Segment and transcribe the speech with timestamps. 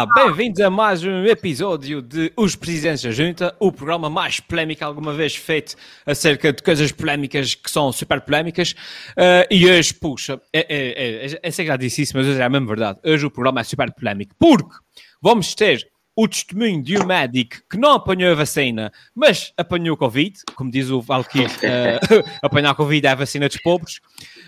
[0.00, 4.82] Olá, bem-vindos a mais um episódio de Os Presidentes da Junta, o programa mais polémico
[4.82, 5.76] alguma vez feito
[6.06, 8.72] acerca de coisas polémicas que são super polémicas.
[9.10, 12.48] Uh, e hoje, puxa, é, é, é, é, já disse isso, mas hoje é a
[12.48, 12.98] mesma verdade.
[13.04, 14.74] Hoje o programa é super polémico porque
[15.20, 15.86] vamos ter
[16.16, 20.88] o testemunho de um médico que não apanhou a vacina, mas apanhou Covid, como diz
[20.88, 24.00] o Valkyrie, uh, apanhar Covid é a vacina dos pobres.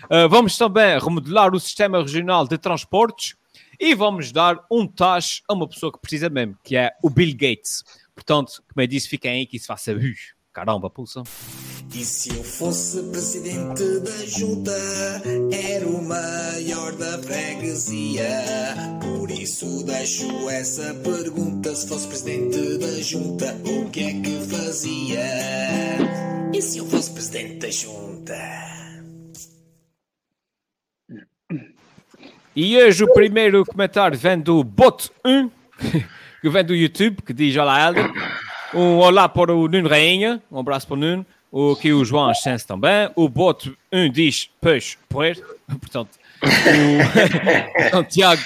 [0.05, 3.35] Uh, vamos também remodelar o sistema regional de transportes
[3.79, 7.33] e vamos dar um tacho a uma pessoa que precisa mesmo, que é o Bill
[7.33, 7.83] Gates.
[8.15, 9.99] Portanto, como eu disse, fiquem aí que isso faça uh,
[10.51, 11.23] caramba, pulsa.
[11.93, 14.71] E se eu fosse presidente da junta,
[15.51, 18.43] era o maior da freguesia.
[18.99, 25.23] Por isso deixo essa pergunta: se fosse presidente da junta, o que é que fazia?
[26.51, 28.82] E se eu fosse presidente da junta?
[32.55, 35.49] E hoje o primeiro comentário vem do Bot1,
[36.39, 38.11] que vem do YouTube, que diz Olá Helder.
[38.75, 41.25] Um olá para o Nuno Rainha, um abraço para o Nuno.
[41.51, 43.09] O que o João Ascenso também.
[43.15, 45.43] O Bot1 diz Pois, poer.
[45.65, 46.11] Portanto,
[46.43, 48.41] o, o Tiago,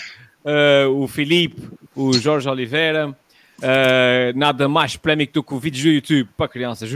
[0.46, 3.10] uh, o Filipe, o Jorge Oliveira.
[3.10, 6.90] Uh, nada mais polémico do que o vídeo do YouTube para crianças.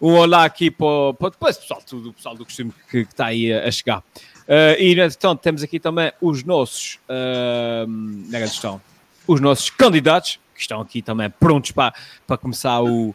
[0.00, 3.26] Um olá aqui para, para, para pessoal, tudo, o pessoal do costume que, que está
[3.26, 4.04] aí a chegar.
[4.48, 8.80] Uh, e, entretanto, temos aqui também os nossos, uh, é estão?
[9.26, 11.94] Os nossos candidatos, que estão aqui também prontos para,
[12.26, 13.14] para começar o, uh,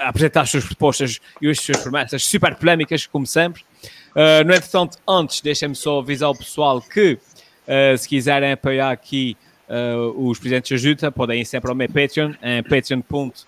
[0.00, 3.62] a apresentar as suas propostas e as suas promessas super polémicas, como sempre.
[4.10, 9.36] Uh, no entretanto, antes, deixem-me só avisar o pessoal que, uh, se quiserem apoiar aqui
[10.16, 13.42] os presidentes da junta, podem ir sempre ao meu Patreon, em patreon.com.br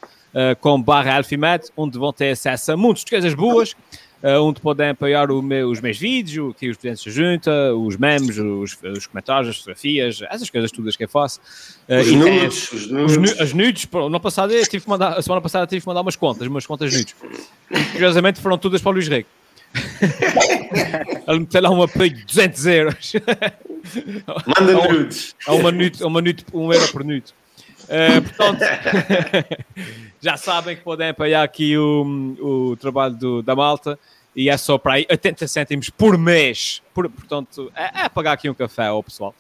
[1.74, 3.74] onde vão ter acesso a muitas coisas boas
[4.22, 8.38] uh, onde podem apoiar meu, os meus vídeos, aqui os presentes da junta, os memes,
[8.38, 11.40] os, os, comentários, as fotografias, essas coisas todas que eu faço.
[11.88, 13.40] Uh, os, nudes, os, nudes.
[13.40, 16.16] As nudes, no passado eu tive que mandar, a semana passada tive que mandar umas
[16.16, 17.14] contas, umas contas nudes.
[17.92, 19.28] Curiosamente foram todas para o Luís Rego.
[21.28, 23.12] Ele meteu lá um apoio de 200 euros.
[24.58, 25.34] Manda nudes.
[25.46, 27.32] É uma nude, uma nude, um euro por nude.
[27.84, 28.60] Uh, portanto,
[30.20, 33.98] já sabem que podem apoiar aqui o, o trabalho do, da malta
[34.36, 36.82] e é só para aí 80 cêntimos por mês.
[36.94, 39.34] Por, portanto, é, é pagar aqui um café ao pessoal.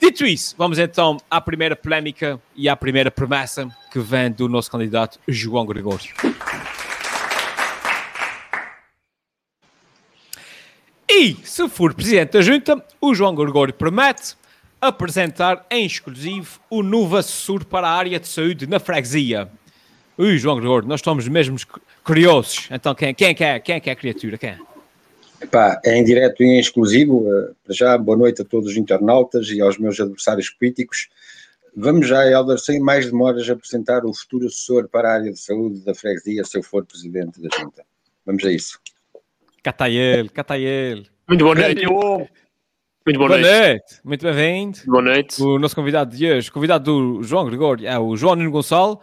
[0.00, 4.70] Dito isso, vamos então à primeira polémica e à primeira promessa que vem do nosso
[4.70, 6.12] candidato João Gregório.
[11.08, 14.34] E, se for presidente da junta, o João Gregório promete
[14.80, 19.48] apresentar em exclusivo o novo assessor para a área de saúde na freguesia.
[20.18, 21.56] Ui, João Gregório, nós estamos mesmo
[22.04, 22.68] curiosos.
[22.70, 24.36] Então, quem, quem, é, quem é que é a criatura?
[24.36, 24.58] Quem é?
[25.40, 27.26] Epá, é em direto e em exclusivo.
[27.26, 31.08] Eh, para já, boa noite a todos os internautas e aos meus adversários políticos.
[31.74, 35.80] Vamos já, Helder, sem mais demoras, apresentar o futuro assessor para a área de saúde
[35.80, 37.82] da freguesia, se eu for presidente da Junta.
[38.24, 38.78] Vamos a isso.
[39.62, 41.02] Catael, Catael.
[41.26, 41.86] Muito boa noite.
[41.86, 43.58] Muito boa, boa noite.
[43.58, 44.00] noite.
[44.04, 44.78] Muito bem-vindo.
[44.86, 45.42] Boa noite.
[45.42, 49.00] O nosso convidado de hoje, convidado do João Gregório, é o João Nuno Gonçalo.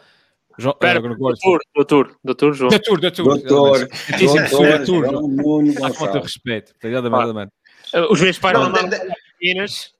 [0.59, 2.69] João, Pera, doutor, doutor, doutor João.
[2.69, 3.23] Doutor, doutor.
[3.23, 3.87] Doutor,
[4.19, 5.21] doutor, doutor.
[5.21, 6.21] Nuno Gonçalo.
[6.21, 6.73] respeito.
[6.83, 7.51] Exatamente.
[7.93, 9.93] Ah, os meus pais não andaram a pagar propinas.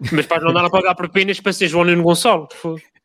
[0.00, 2.48] Os meus pais não andaram a pagar propinas para ser João Nuno Gonçalo.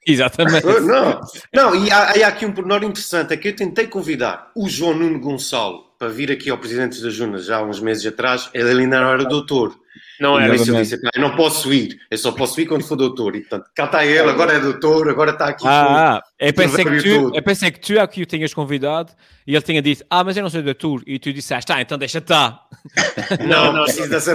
[0.08, 0.66] Exatamente.
[0.66, 1.22] Não,
[1.54, 4.96] não e há, há aqui um pormenor interessante, é que eu tentei convidar o João
[4.96, 8.84] Nuno Gonçalo para vir aqui ao Presidente da Juna já há uns meses atrás, ele
[8.84, 9.76] ainda não era doutor.
[10.20, 10.56] Não era.
[10.56, 13.36] Isso eu disse, eu não posso ir, eu só posso ir quando for doutor.
[13.36, 15.66] E portanto, cá está ele, agora é doutor, agora está aqui.
[15.68, 19.12] Ah, ah eu, pensei que tu, eu pensei que tu é que o tinhas convidado
[19.46, 21.02] e ele tinha dito, ah, mas eu não sou doutor.
[21.06, 22.62] E tu disseste, ah, então deixa estar.
[23.48, 23.86] Não, não,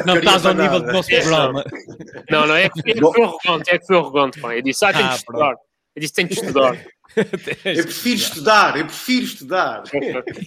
[0.06, 1.64] não estás ao nível do nosso programa.
[2.30, 4.54] Não, não, é que, é que foi arrogante, é que foi arrogante, pá.
[4.54, 5.54] Eu disse, ah, tem ah, de estudar.
[5.96, 6.86] Eu disse, tem de estudar.
[7.16, 9.82] eu prefiro estudar, eu prefiro estudar.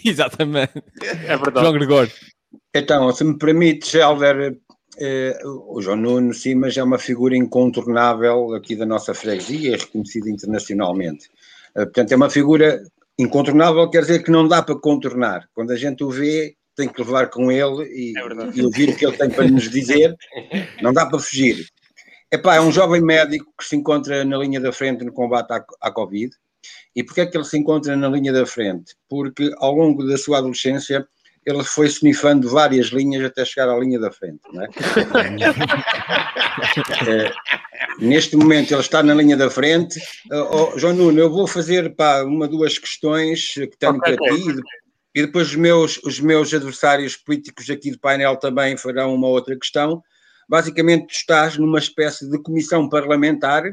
[0.06, 0.84] Exatamente.
[1.04, 1.60] É verdade.
[1.60, 2.12] João Gregório.
[2.74, 4.57] Então, se me permite, Helder,
[5.46, 11.30] o João Nuno Simas é uma figura incontornável aqui da nossa freguesia, reconhecida internacionalmente.
[11.75, 12.84] Eh, portanto, é uma figura
[13.18, 15.48] incontornável, quer dizer que não dá para contornar.
[15.54, 18.22] Quando a gente o vê, tem que levar com ele e, é
[18.56, 20.16] e ouvir o que ele tem para nos dizer,
[20.81, 21.66] não dá para fugir.
[22.31, 25.66] Epá, é um jovem médico que se encontra na linha da frente no combate à,
[25.81, 26.31] à Covid.
[26.96, 28.96] E porquê é que ele se encontra na linha da frente?
[29.10, 31.07] Porque ao longo da sua adolescência
[31.45, 34.68] ele foi snifando várias linhas até chegar à linha da frente, não é?
[37.07, 37.31] é
[38.00, 40.00] neste momento ele está na linha da frente.
[40.31, 44.62] Oh, João Nuno, eu vou fazer pá, uma, duas questões que tenho okay, para ti
[45.15, 49.57] e depois os meus, os meus adversários políticos aqui do painel também farão uma outra
[49.57, 50.03] questão.
[50.47, 53.63] basicamente tu estás numa espécie de comissão parlamentar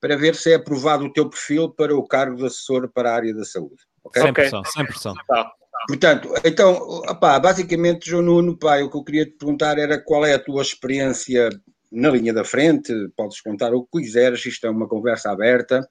[0.00, 3.14] para ver se é aprovado o teu perfil para o cargo de assessor para a
[3.14, 3.82] área da saúde.
[4.02, 4.22] Okay?
[4.22, 5.14] Sem pressão, sem pressão.
[5.28, 5.52] Tá.
[5.86, 6.72] Portanto, então,
[7.08, 10.38] opá, basicamente, João Nuno, pá, o que eu queria te perguntar era qual é a
[10.38, 11.48] tua experiência
[11.90, 15.88] na linha da frente, podes contar o que quiseres, isto é uma conversa aberta.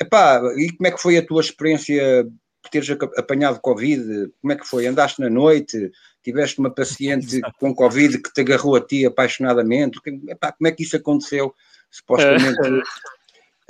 [0.00, 2.26] Epá, e como é que foi a tua experiência
[2.62, 4.30] por teres apanhado Covid?
[4.40, 4.86] Como é que foi?
[4.86, 5.90] Andaste na noite?
[6.22, 9.98] Tiveste uma paciente com Covid que te agarrou a ti apaixonadamente?
[10.28, 11.54] Epá, como é que isso aconteceu?
[11.90, 12.58] Supostamente.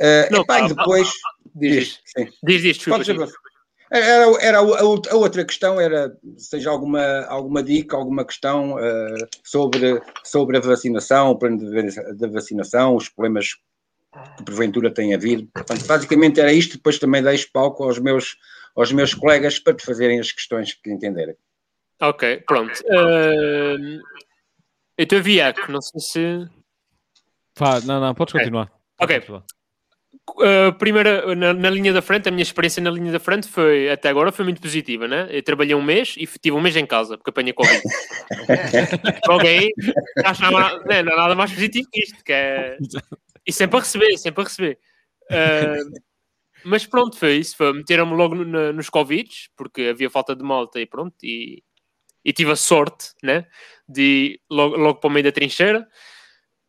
[0.00, 1.08] Uh, epá, e depois.
[1.54, 2.26] Diz, sim.
[2.42, 3.04] Diz, diz, desculpa.
[3.92, 10.00] Era, era a, a outra questão era seja alguma, alguma dica, alguma questão uh, sobre,
[10.24, 13.52] sobre a vacinação, o plano de, de, vacinação, os problemas
[14.38, 15.46] que porventura têm havido.
[15.52, 18.38] Portanto, basicamente era isto, depois também deixo palco aos meus,
[18.74, 21.36] aos meus colegas para te fazerem as questões que entenderem.
[22.00, 22.80] Ok, pronto.
[22.86, 24.00] Uh,
[24.96, 26.50] então, Viaco, não sei se.
[27.54, 28.72] Pá, não, não, podes continuar.
[28.98, 29.20] Ok.
[29.20, 29.61] Podes continuar.
[30.30, 33.90] Uh, primeira, na, na linha da frente, a minha experiência na linha da frente foi,
[33.90, 35.28] até agora, foi muito positiva, né?
[35.30, 37.82] Eu trabalhei um mês e tive um mês em casa, porque apanhei Covid.
[39.28, 39.70] ok,
[40.24, 42.78] acho que não há, né, não há nada mais positivo que isto, que é...
[43.44, 44.78] E sempre a receber, sempre a receber.
[45.30, 46.00] Uh,
[46.64, 47.56] mas pronto, foi isso.
[47.56, 51.16] Foi, Meteram-me logo no- na- nos Covids, porque havia falta de malta e pronto.
[51.24, 51.62] E,
[52.24, 53.46] e tive a sorte, né?
[53.88, 55.86] De ir logo, logo para o meio da trincheira.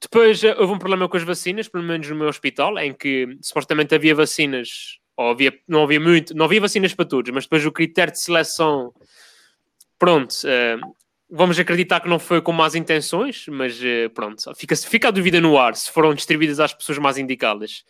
[0.04, 3.38] Depois eh, houve um problema com as vacinas, pelo menos no meu hospital, em que
[3.42, 7.66] supostamente havia vacinas, ou havia, não havia muito, não havia vacinas para todos, mas depois
[7.66, 8.94] o critério de seleção,
[9.98, 10.78] pronto, eh,
[11.30, 15.40] vamos acreditar que não foi com más intenções, mas eh, pronto, fica, fica a dúvida
[15.40, 17.84] no ar se foram distribuídas às pessoas mais indicadas.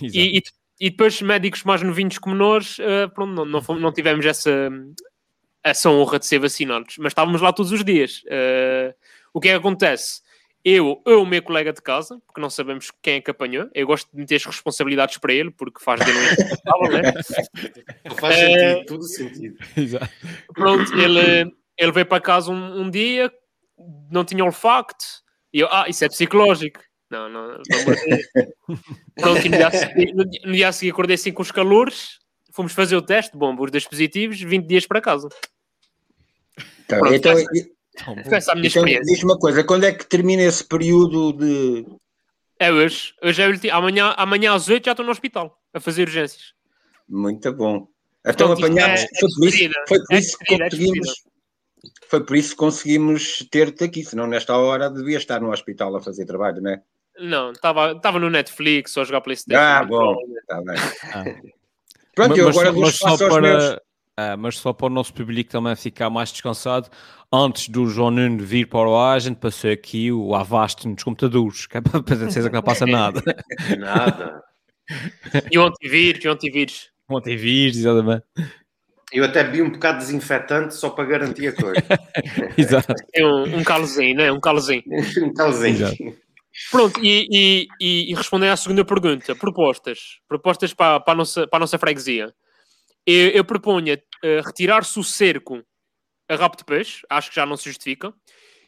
[0.00, 0.42] E, e,
[0.78, 4.70] e depois médicos mais novinhos como nós, eh, pronto, não, não, fomos- não tivemos essa,
[5.64, 8.22] essa honra de ser vacinados, mas estávamos lá todos os dias.
[9.32, 10.22] O que é que acontece?
[10.68, 13.86] Eu, eu, o meu colega de casa, porque não sabemos quem é que apanhou, eu
[13.86, 17.12] gosto de meter as responsabilidades para ele, porque faz dele um responsável, né?
[18.18, 18.40] Faz É.
[18.48, 19.56] sentido, tudo sentido.
[19.76, 20.10] Exato.
[20.52, 23.32] Pronto, ele, ele veio para casa um, um dia,
[24.10, 25.04] não tinha olfacto,
[25.52, 26.80] e eu, ah, isso é psicológico.
[27.08, 27.68] Não, não, Deus.
[29.14, 32.18] Pronto, e no dia, a seguir, no dia a seguir acordei assim com os calores,
[32.50, 35.28] fomos fazer o teste, bom, os dois positivos, 20 dias para casa.
[36.86, 37.34] Então, Pronto, então,
[37.96, 39.04] e- Foi essa a minha então experiência.
[39.14, 41.86] diz-me uma coisa, quando é que termina esse período de.
[42.58, 46.02] É hoje, hoje é ulti- amanhã, amanhã às 8 já estou no hospital, a fazer
[46.02, 46.54] urgências.
[47.08, 47.86] Muito bom.
[48.26, 49.00] Então isto apanhámos.
[49.00, 51.08] é- é foi por isso, foi por É isso que é conseguimos.
[52.08, 56.00] Foi por isso que conseguimos ter-te aqui, senão nesta hora devia estar no hospital a
[56.00, 56.82] fazer trabalho, não é?
[57.18, 59.60] Não, estava no Netflix ou a jogar Playstation.
[59.62, 60.76] Ah, bom, está bem.
[61.14, 61.24] Ah.
[62.14, 63.76] Pronto, Mas- eu agora só- vou mas só espaço aos para, meus.
[64.16, 66.88] Ah, mas só para o nosso público também ficar mais descansado,
[67.32, 71.02] antes do João Nuno vir para o ar, a gente passou aqui o Avast nos
[71.02, 73.22] computadores, que é para ter certeza que não passa nada.
[73.78, 74.42] Nada.
[75.50, 76.90] E o antivírus, e o antivírus.
[77.10, 78.24] Não tem vírus, exatamente.
[79.12, 81.82] Eu até bebi um bocado de desinfetante só para garantir a coisa.
[82.56, 82.94] Exato.
[83.14, 84.32] É um, um calozinho, né?
[84.32, 84.82] Um calozinho.
[85.22, 85.74] um calzinho.
[85.74, 85.96] Exato.
[86.70, 90.20] Pronto, e, e, e, e respondendo à segunda pergunta, propostas.
[90.26, 92.32] Propostas para, para, a, nossa, para a nossa freguesia.
[93.06, 95.62] Eu, eu proponho eh, retirar-se o cerco
[96.28, 98.12] a rabo de peixe, acho que já não se justifica,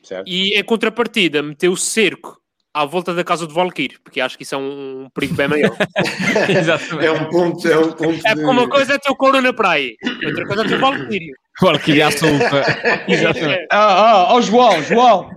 [0.02, 0.28] Certo.
[0.28, 2.40] e em contrapartida meter o cerco
[2.73, 5.49] à volta da casa do Valkyrie, porque acho que isso é um, um perigo bem
[5.49, 5.76] maior.
[6.49, 7.07] Exatamente.
[7.07, 8.40] É um ponto, é um ponto É de...
[8.40, 9.92] porque uma coisa é ter o couro na praia,
[10.25, 11.33] outra coisa é ter o Valkyrie.
[11.54, 12.64] Claro que ia solta.
[13.09, 13.66] Exatamente.
[13.73, 15.28] Ah, ah, ó João, João,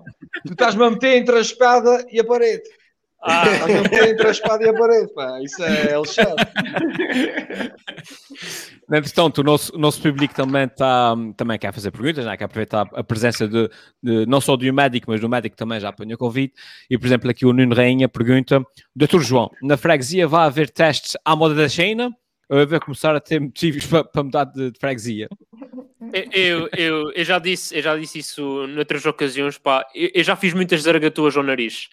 [0.45, 2.61] tu estás-me a meter entre a espada e a parede.
[3.23, 5.39] Ah, Estás-me a meter entre a espada e a parede, pá.
[5.43, 6.45] Isso é Alexandre.
[8.91, 12.35] Entretanto, o nosso, o nosso público também, tá, também quer fazer perguntas, né?
[12.35, 13.69] quer aproveitar a presença de,
[14.01, 16.51] de- não só de um médico, mas do médico também já apanhou Covid.
[16.89, 18.61] E, por exemplo, aqui o Nuno Rainha pergunta:
[18.95, 22.11] Doutor João, na freguesia vai haver testes à moda da China?
[22.49, 25.29] Ou vai começar a ter motivos para, para mudar de, de freguesia?
[26.33, 29.85] eu, eu, eu, já disse, eu já disse isso noutras ocasiões, pá.
[29.95, 31.87] Eu, eu já fiz muitas zaragatuas ao nariz.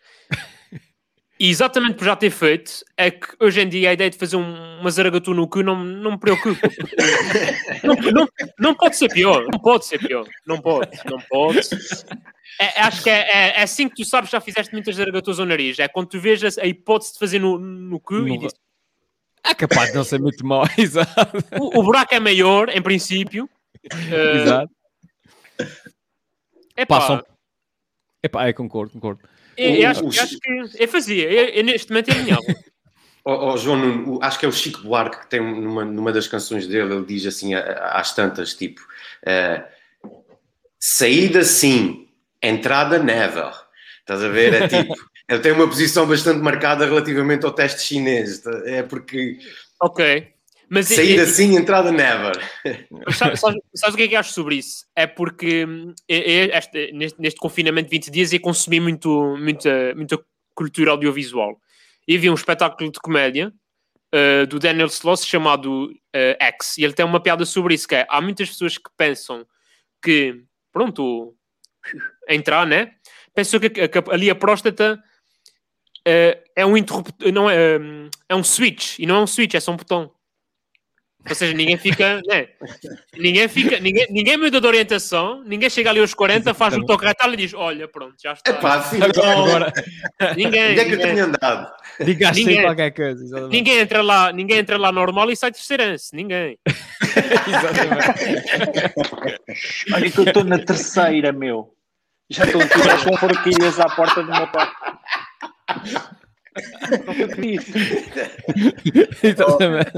[1.40, 4.36] E exatamente por já ter feito, é que hoje em dia a ideia de fazer
[4.36, 6.60] um- uma zaragatua no cu não, não me preocupa.
[7.84, 8.28] Não, não,
[8.58, 10.26] não pode ser pior, não pode ser pior.
[10.44, 11.60] Não pode, não pode.
[12.60, 15.38] É, acho que é, é- é assim que tu sabes que já fizeste muitas zaragatuas
[15.38, 15.78] ao nariz.
[15.78, 18.58] É quando tu vejas a hipótese de fazer no, no cu e No- dizes,
[19.44, 21.38] É capaz de não ser muito mau, exato.
[21.60, 23.48] o, o buraco é maior, em princípio.
[24.42, 24.72] Exato.
[26.76, 27.24] epá, Passam.
[28.22, 29.20] Epá, eu concordo, concordo.
[29.58, 32.42] Eu, eu acho, eu acho que eu fazia, eu, neste momento eu alinhava.
[33.24, 36.28] Ó ó, João Nuno, acho que é o Chico Buarque que tem numa, numa das
[36.28, 38.80] canções dele, ele diz assim às tantas, tipo,
[39.26, 39.64] eh,
[40.78, 42.08] saída sim,
[42.42, 43.52] entrada never.
[44.00, 44.54] Estás a ver?
[44.54, 44.94] É tipo,
[45.28, 48.38] ele tem uma posição bastante marcada relativamente ao teste chinês.
[48.38, 48.50] tá?
[48.64, 49.38] É porque
[49.80, 50.32] Ok.
[50.70, 52.32] Mas sair é- assim, entrada never.
[53.14, 54.84] Sabes, sabes- sabes o que é que acho sobre isso?
[54.94, 55.66] É porque
[56.08, 60.18] é- é este- neste, neste confinamento de 20 dias eu consumi muito, muita, muita
[60.54, 61.58] cultura audiovisual.
[62.06, 63.52] E vi um espetáculo de comédia
[64.14, 66.78] uh, do Daniel Sloss chamado uh, X.
[66.78, 69.46] E ele tem uma piada sobre isso, que é, há muitas pessoas que pensam
[70.02, 71.34] que, pronto,
[72.28, 72.92] entrar, né?
[73.34, 74.98] Pensam que, que ali a próstata
[76.06, 79.54] uh, é um interruptor, não é, hum, é um switch, e não é um switch,
[79.54, 80.10] é só um botão.
[81.28, 82.46] Ou seja, ninguém fica, né?
[83.16, 87.04] Ninguém fica, ninguém, ninguém muda de orientação, ninguém chega ali aos 40, faz um toque
[87.04, 88.50] retal e diz: Olha, pronto, já está.
[88.50, 89.72] É pá, assim, Agora,
[90.36, 91.70] ninguém, onde é que eu ninguém, tenho andado?
[92.00, 93.22] ligaste aí Ninguém- qualquer coisa.
[93.24, 93.52] Exatamente.
[93.52, 96.58] ninguém entra lá, ninguém entra lá normal e sai terceirense, ninguém.
[97.48, 98.94] Exatamente.
[99.92, 101.74] Olha que eu estou na terceira, meu.
[102.30, 104.70] Já estou a tirar com forquilhas à porta do meu pai.
[109.22, 109.92] Exatamente.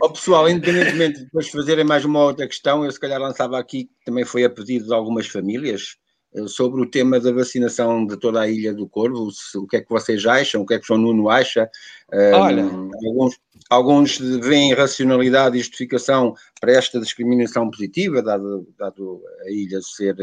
[0.00, 3.84] Ó pessoal, independentemente de depois fazerem mais uma outra questão, eu se calhar lançava aqui,
[3.84, 5.96] que também foi a pedido de algumas famílias,
[6.34, 9.76] eh, sobre o tema da vacinação de toda a Ilha do Corvo, se- o que
[9.76, 11.68] é que vocês acham, o que é que o João Nuno acha.
[12.12, 12.64] Eh, Olha.
[12.64, 13.38] Alguns,
[13.70, 20.16] alguns veem racionalidade e justificação para esta discriminação positiva, dado, dado a ilha ser,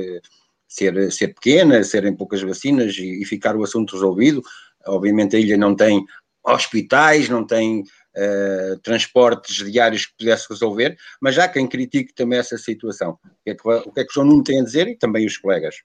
[0.67, 4.41] ser, ser pequena, serem poucas vacinas e, e ficar o assunto resolvido.
[4.88, 6.03] Obviamente a ilha não tem
[6.43, 7.83] hospitais, não tem
[8.15, 13.11] eh, transportes diários que pudesse resolver, mas há quem critique também essa situação.
[13.11, 14.97] O que é que, o, que é que o João Nuno tem a dizer e
[14.97, 15.75] também os colegas?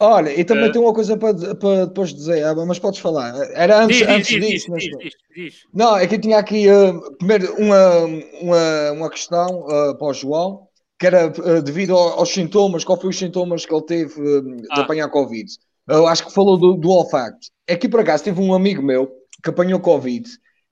[0.00, 0.72] Olha, e também Eh.
[0.72, 3.32] tenho uma coisa para, para depois dizer, ah, mas podes falar.
[3.52, 4.82] Era antes, Diz, antes diz, diz, disso, mas.
[4.82, 5.54] diz, diz, diz.
[5.72, 7.98] Não, é que eu tinha aqui eh, primeiro uma,
[8.40, 10.66] uma, uma questão eh, para o João,
[10.98, 11.28] que era
[11.62, 14.80] devido ao- aos sintomas, qual foi os sintomas que ele teve de Ah.
[14.80, 15.48] apanhar Covid.
[15.88, 17.48] Eu acho que falou do, do olfacto.
[17.66, 19.10] É que por acaso teve um amigo meu
[19.42, 20.28] que apanhou Covid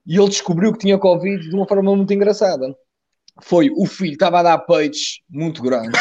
[0.07, 2.75] e ele descobriu que tinha Covid de uma forma muito engraçada.
[3.43, 5.99] Foi o filho estava a dar peitos muito grandes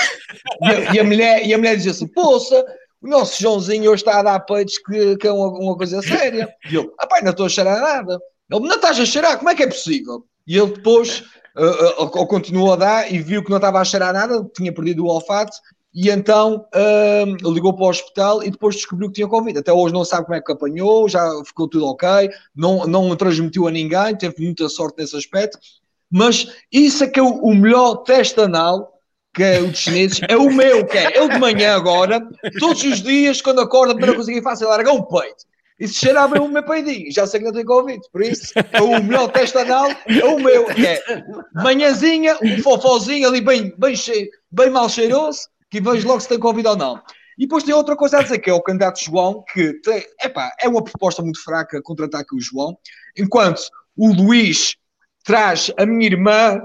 [0.62, 2.66] e a, e a mulher, e a mulher dizia assim: Poça,
[3.02, 6.50] o nosso Joãozinho hoje está a dar peitos que, que é uma, uma coisa séria.
[6.70, 8.20] E ele, ah pai, não estou a cheirar nada.
[8.52, 10.26] Ele, não estás a cheirar, como é que é possível?
[10.46, 11.24] E ele depois
[11.58, 14.74] uh, uh, uh, continuou a dar e viu que não estava a cheirar nada, tinha
[14.74, 15.56] perdido o olfato,
[15.94, 19.58] e então uh, ligou para o hospital e depois descobriu que tinha Covid.
[19.58, 23.68] Até hoje não sabe como é que apanhou, já ficou tudo ok, não, não transmitiu
[23.68, 25.58] a ninguém, teve muita sorte nesse aspecto.
[26.12, 29.00] Mas isso é que é o, o melhor teste anal
[29.34, 32.20] que é o dos chineses, é o meu, que é eu de manhã agora,
[32.60, 35.48] todos os dias, quando acordo, a primeira coisa que eu faço é largar um peito.
[35.80, 38.02] E se cheirar bem o meu peidinho, já sei que não tenho Covid.
[38.12, 41.02] Por isso, é o melhor teste anal é o meu, que é
[41.54, 46.40] manhãzinha, um fofozinho ali bem, bem, cheio, bem mal cheiroso, que vejo logo se tem
[46.40, 47.02] Covid ou não.
[47.38, 50.52] E depois tem outra coisa a dizer, que é o candidato João, que tem, epá,
[50.60, 52.78] é uma proposta muito fraca contratar aqui o João,
[53.18, 53.62] enquanto
[53.96, 54.76] o Luís
[55.24, 56.62] traz a minha irmã,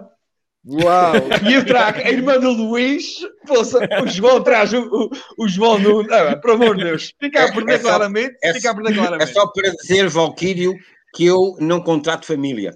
[0.67, 1.13] Uau!
[1.47, 5.11] E eu trago a irmã do Luís, poça, o João traz o, o,
[5.45, 6.09] o João Nuno.
[6.11, 8.37] Ah, por amor de Deus, fica a perder É claramente.
[8.43, 9.33] é fica a perder É claramente.
[9.35, 10.75] só para dizer, Valquírio,
[11.15, 12.75] que eu não contrato família.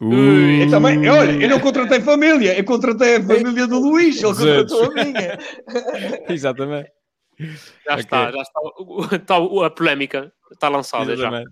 [0.00, 4.84] Eu também, olha, eu não contratei família, eu contratei a família do Luís, ele contratou
[4.84, 5.38] a minha.
[6.30, 6.90] Exatamente.
[7.38, 7.98] Já Ok.
[8.04, 9.36] está, já está.
[9.66, 11.28] A polémica está lançada já.
[11.28, 11.50] Exatamente.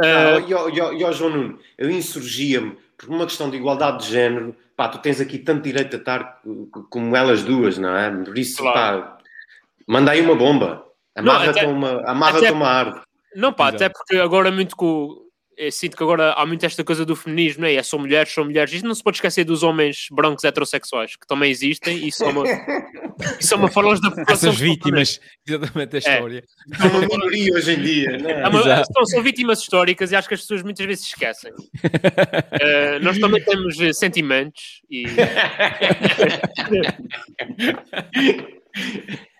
[0.00, 4.54] Ah, Ah, e, ó, João Nuno, eu insurgia-me por uma questão de igualdade de género.
[4.76, 6.40] Pá, tu tens aqui tanto direito a estar
[6.72, 8.08] co- como elas duas, não é?
[8.24, 9.02] Por isso, Claro.
[9.02, 9.18] pá,
[9.88, 10.84] manda aí uma bomba.
[11.16, 13.02] Amarra-te a uma, amarra até- uma árvore.
[13.34, 13.76] Não, pá, Exato.
[13.84, 15.26] até porque agora muito com.
[15.72, 17.74] Sinto que agora há muito esta coisa do feminismo, né?
[17.74, 18.72] É são mulheres, são mulheres.
[18.72, 22.44] Isto não se pode esquecer dos homens brancos heterossexuais, que também existem e são uma,
[23.40, 24.52] e são uma falange da população.
[24.52, 26.44] São vítimas, exatamente a história.
[26.80, 28.42] É uma minoria hoje em dia, não é?
[28.42, 31.50] É uma- são, são vítimas históricas e acho que as pessoas muitas vezes se esquecem.
[32.60, 35.04] Eh, nós também temos eh, sentimentos e.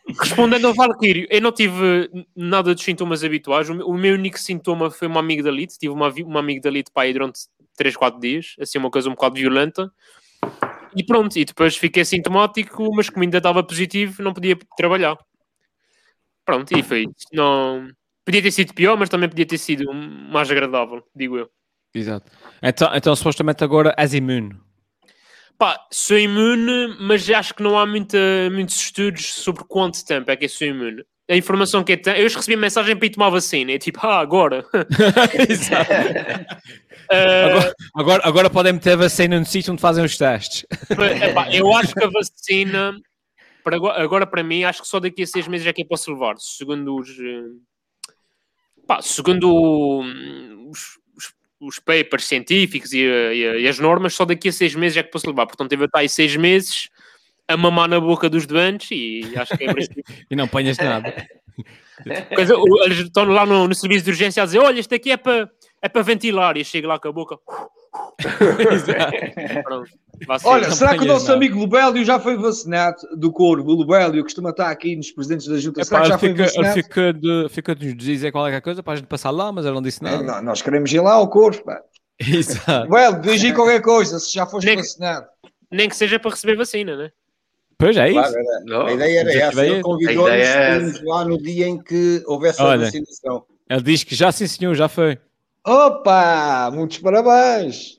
[0.08, 3.68] Respondendo ao Valkyrio, eu não tive nada dos sintomas habituais.
[3.68, 5.78] O meu- único sintoma foi uma amigdalite.
[5.78, 7.40] Tive uma, uma amigdalite para aí durante
[7.76, 9.92] 3, 4 dias, assim, uma coisa um bocado violenta.
[10.96, 15.16] E pronto, e depois fiquei sintomático, mas como ainda estava positivo, não podia trabalhar.
[16.44, 17.26] Pronto, e foi isso.
[17.32, 17.90] Não...
[18.24, 21.50] Podia ter sido pior, mas também podia ter sido mais agradável, digo eu.
[21.94, 22.30] Exato.
[22.62, 24.54] Então, então, supostamente agora és imune.
[25.58, 28.16] Pá, sou imune, mas acho que não há muita,
[28.52, 31.02] muitos estudos sobre quanto tempo é que eu sou imune.
[31.28, 33.98] A informação que eu tenho, eu hoje recebi mensagem para ir tomar vacina, é tipo,
[34.06, 34.64] ah, agora.
[35.48, 35.90] Exato.
[37.10, 40.66] Eh, Agora, agora, agora podem meter a vacina no sítio onde fazem os testes.
[41.22, 42.94] epá, eu acho que a vacina,
[43.64, 45.86] para agora, agora, para mim, acho que só daqui a seis meses é que eu
[45.86, 47.08] posso levar, segundo os.
[47.08, 47.44] eh,
[48.86, 50.00] Pá, segundo
[50.68, 50.98] os,
[51.60, 55.10] os, papers científicos e, e e as normas, só daqui a seis meses é que
[55.10, 55.46] posso levar.
[55.46, 56.88] Portanto, teve estar aí seis meses
[57.46, 59.72] a mamar na boca dos doentes e acho que é
[60.30, 61.26] E não apanhas nada.
[62.34, 65.16] Coisa, eles estão lá no, no serviço de urgência a dizer: Olha, isto aqui é
[65.16, 65.50] para
[65.82, 66.56] é para ventilar.
[66.56, 67.38] E eu chego lá com a boca.
[69.64, 69.90] Pronto,
[70.44, 71.37] Olha, não será que o nosso nada.
[71.37, 73.70] amigo Lubélio já foi vacinado do corvo?
[73.70, 75.84] O Lubélio costuma estar aqui nos presidentes da junta.
[75.84, 76.75] será Epá, que já ele foi fica, ele vacinado?
[76.75, 79.75] fica de, fica de nos dizer qualquer coisa para a gente passar lá, mas ele
[79.75, 80.22] não disse É, nada.
[80.22, 81.80] não, nós queremos ir lá ao corvo, pá.
[82.18, 82.88] Exato.
[82.88, 85.26] Lubélio, diz aí qualquer coisa, se já foste Nem- vacinado.
[85.70, 87.10] Nem que seja para receber vacina, né?
[87.76, 88.18] Pois é isso.
[88.20, 88.34] Claro,
[88.64, 88.87] Não.
[88.87, 89.64] a ideia era essa.
[89.66, 92.84] Ele convidou-nos A é para irmos lá no dia em que houvesse a Olha.
[92.87, 93.44] vacinação.
[93.70, 95.16] Ele diz que já sim senhor, já foi.
[95.64, 97.98] Opa, muitos parabéns.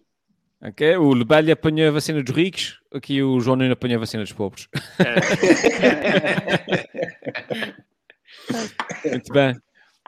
[0.61, 0.97] Ok?
[0.97, 4.33] O Lebelli apanhou a vacina dos ricos, aqui o João Nuno apanhou a vacina dos
[4.33, 4.67] pobres.
[9.05, 9.55] Muito bem.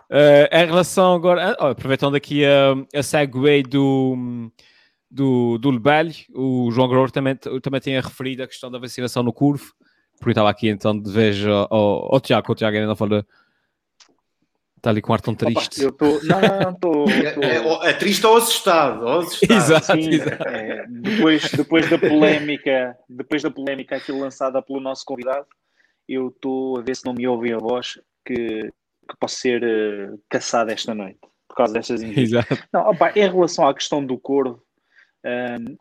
[0.10, 4.52] Eh, em relação agora, ah, aproveitando aqui a, a segue do,
[5.10, 5.82] do, do
[6.36, 9.74] o João Grouro também, também tinha referido a questão da vacinação no curvo,
[10.20, 13.26] porque estava aqui então de vez ao, ao, ao Tiago, o Tiago ainda não falou.
[14.82, 15.80] Está ali com um ar tão Opa, triste.
[15.84, 16.20] eu estou.
[16.24, 17.06] Não, não, estou.
[17.40, 19.06] É, é, é triste ou assustado?
[19.06, 19.52] Ou assustado.
[19.54, 20.48] Exato, Sim, exato.
[20.48, 25.46] é, depois, depois da polémica, depois da polémica aqui lançada pelo nosso convidado,
[26.10, 28.72] eu estou a ver se não me ouvem a voz que,
[29.08, 32.02] que posso ser eh, caçado esta noite por causa destas.
[32.18, 32.58] Exato.
[32.74, 34.64] Não, opa, em relação à questão do corvo,
[35.24, 35.78] hum,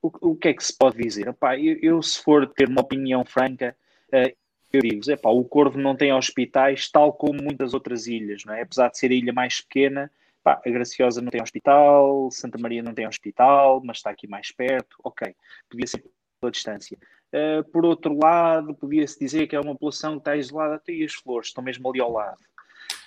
[0.00, 1.28] o, o que é que se pode dizer?
[1.28, 3.76] Opa, eu, eu, se for ter uma opinião franca,
[4.10, 4.34] eh,
[4.72, 8.62] eu digo, epá, o Corvo não tem hospitais, tal como muitas outras ilhas, não é?
[8.62, 10.10] Apesar de ser a ilha mais pequena,
[10.42, 14.52] pá, a Graciosa não tem hospital, Santa Maria não tem hospital, mas está aqui mais
[14.52, 15.34] perto, ok,
[15.68, 16.04] podia ser
[16.40, 16.98] pela distância.
[17.32, 21.04] Uh, por outro lado, podia-se dizer que é uma população que está isolada, até e
[21.04, 22.38] as flores estão mesmo ali ao lado.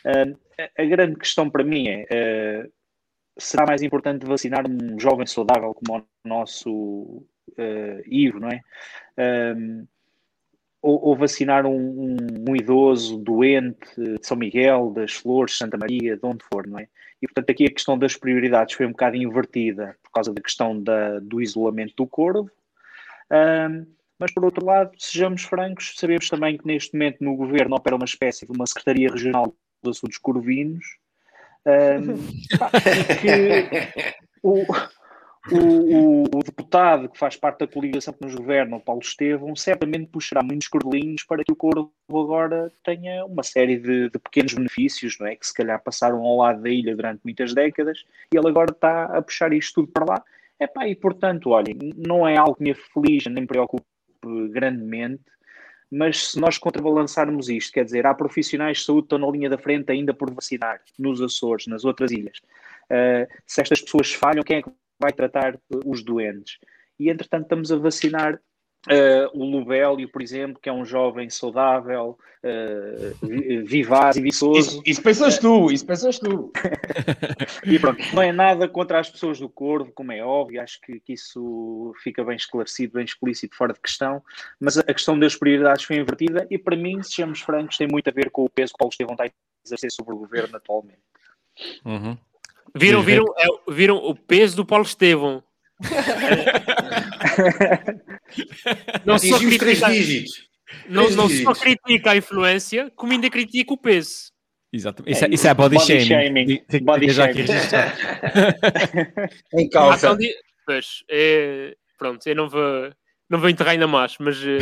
[0.05, 0.37] Uh,
[0.77, 2.71] a, grande questão para mim é, uh,
[3.37, 7.25] será mais importante vacinar um jovem saudável como o nosso
[8.07, 8.61] Ivo, não é?
[10.81, 12.17] Ou, ou, vacinar um, um,
[12.49, 16.87] um, idoso doente de São Miguel, das Flores, Santa Maria, de onde for, não é?
[17.21, 20.81] E portanto aqui a questão das prioridades foi um bocado invertida por causa da questão
[20.81, 22.49] da, do isolamento do corvo.
[23.31, 23.85] Um,
[24.17, 28.05] mas por outro lado, sejamos francos, sabemos também que neste momento no governo opera uma
[28.05, 30.85] espécie de uma Secretaria Regional de Assuntos Corvinos,
[31.65, 32.17] um,
[32.57, 32.69] pá,
[33.21, 34.11] que
[34.43, 34.63] o,
[35.49, 40.07] o, o, deputado que faz parte da coligação que nos governa, o Paulo Estevão, certamente
[40.07, 45.17] puxará muitos cordelinhos para que o Corvo agora tenha uma série de, de, pequenos benefícios,
[45.19, 45.35] não é?
[45.35, 49.05] Que se calhar passaram ao lado da ilha durante muitas décadas e ele agora está
[49.05, 50.23] a puxar isto tudo para lá.
[50.59, 53.83] Epá, e portanto, olhem, não é algo que me aflige nem me preocupe
[54.51, 55.23] grandemente,
[55.89, 59.49] mas se nós contrabalançarmos isto, quer dizer, há profissionais de saúde que estão na linha
[59.49, 62.37] da frente ainda por vacinar, nos Açores, nas outras ilhas.
[62.85, 64.69] Uh, se estas pessoas falham, quem é que
[65.01, 66.57] vai tratar os doentes.
[66.99, 68.39] E, entretanto, estamos a vacinar
[68.87, 74.59] uh, o Lubélio, por exemplo, que é um jovem saudável, uh, vivaz e viçoso.
[74.59, 76.51] Isso, isso pensas tu, isso pensas tu.
[77.65, 80.99] e pronto, não é nada contra as pessoas do Corvo, como é óbvio, acho que,
[80.99, 84.21] que, isso fica bem esclarecido, bem explícito, fora de questão,
[84.59, 88.13] mas a questão das prioridades foi invertida e, para mim, sejamos francos, tem muito a
[88.13, 89.29] ver com o peso que Paulo Estevão está a
[89.65, 91.01] exercer sobre o governo atualmente.
[91.85, 92.17] Uhum.
[92.75, 95.43] Viram, viram, é, viram o peso do Paulo Estevão.
[99.05, 100.51] não só critica, três dígitos.
[100.87, 104.31] Não, não só critica a influência, como ainda critica o peso.
[104.71, 105.13] Exatamente.
[105.13, 106.05] Isso é, isso é body, body shaming.
[106.05, 106.63] shaming.
[106.67, 107.45] Tem, body shaming.
[109.53, 110.17] em causa.
[110.65, 112.89] Pois, é, pronto, eu não vou,
[113.29, 114.57] não vou enterrar ainda mais, mas uh,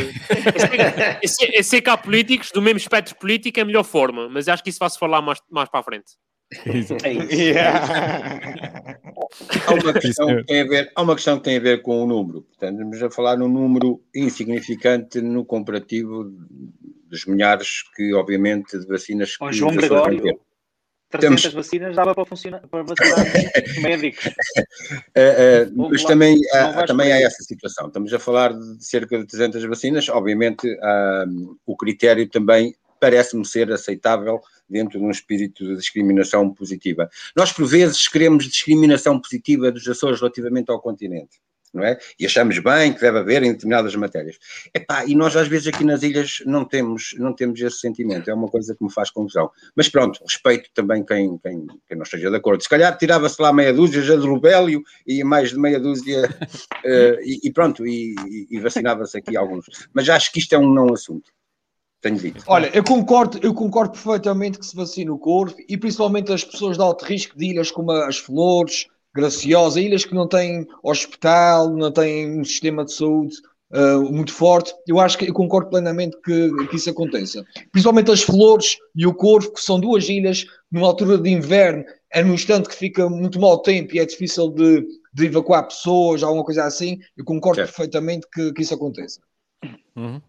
[1.22, 4.48] é, ser, é ser cá políticos do mesmo espectro político é a melhor forma, mas
[4.48, 6.12] acho que isso vai-se falar mais, mais para a frente.
[6.66, 6.94] É isso.
[9.66, 12.02] há, uma questão que tem a ver, há uma questão que tem a ver com
[12.02, 12.42] o número.
[12.42, 16.24] Portanto, estamos a falar num número insignificante no comparativo
[17.06, 20.40] dos milhares que, obviamente, de vacinas que oh, João Gregório,
[21.10, 21.54] 300 Temos...
[21.54, 23.26] vacinas dava para, funcionar, para vacinar
[23.82, 24.26] médicos.
[24.26, 27.88] Uh, uh, mas lá, também, uh, também há essa situação.
[27.88, 30.08] Estamos a falar de cerca de 300 vacinas.
[30.08, 30.68] Obviamente,
[31.66, 37.10] o critério também parece-me ser aceitável dentro de um espírito de discriminação positiva.
[37.34, 41.40] Nós, por vezes, queremos discriminação positiva dos Açores relativamente ao continente,
[41.74, 41.98] não é?
[42.18, 44.38] E achamos bem que deve haver em determinadas matérias.
[44.74, 48.34] Epá, e nós, às vezes, aqui nas ilhas não temos, não temos esse sentimento, é
[48.34, 49.50] uma coisa que me faz confusão.
[49.74, 52.62] Mas pronto, respeito também quem, quem, quem não esteja de acordo.
[52.62, 57.20] Se calhar tirava-se lá meia dúzia já de Rubélio e mais de meia dúzia uh,
[57.22, 58.14] e, e, pronto, e,
[58.50, 59.66] e vacinava-se aqui alguns.
[59.92, 61.30] Mas acho que isto é um não assunto.
[62.00, 62.42] Tenho dito.
[62.46, 66.76] Olha, eu concordo, eu concordo perfeitamente que se vacine o corvo e principalmente as pessoas
[66.76, 71.90] de alto risco de ilhas como as Flores, Graciosa, ilhas que não têm hospital, não
[71.90, 73.34] têm um sistema de saúde
[73.72, 74.72] uh, muito forte.
[74.86, 77.44] Eu acho que eu concordo plenamente que, que isso aconteça.
[77.72, 82.22] Principalmente as Flores e o Corvo, que são duas ilhas numa altura de inverno, é
[82.22, 86.44] num instante que fica muito mau tempo e é difícil de, de evacuar pessoas, alguma
[86.44, 86.98] coisa assim.
[87.16, 87.74] Eu concordo Certo.
[87.74, 89.20] perfeitamente que, que isso aconteça.
[89.96, 90.20] Uhum.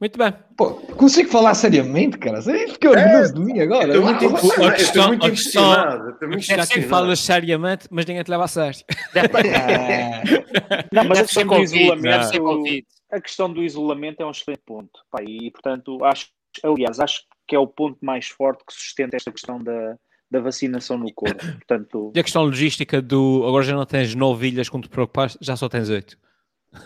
[0.00, 0.32] Muito bem.
[0.56, 2.40] Pô, consigo falar seriamente, cara?
[2.40, 3.92] Você fiquei orgulhoso de mim agora.
[3.92, 4.80] Estou muito a impressionado.
[4.80, 5.94] Estou muito a questão-
[6.30, 6.40] impressionado.
[6.40, 8.80] Já que falas seriamente, mas ninguém te leva a sério.
[10.92, 14.62] Não, mas a Deve ser questão do isolamento, a questão do isolamento é um excelente
[14.64, 15.00] ponto.
[15.10, 16.28] Pá, e, portanto, acho,
[16.62, 19.96] aliás, acho que é o ponto mais forte que sustenta esta questão da,
[20.30, 21.44] da vacinação no corpo.
[21.44, 25.38] Portanto, E a questão logística do agora já não tens nove ilhas como te preocupaste,
[25.42, 26.16] já só tens oito.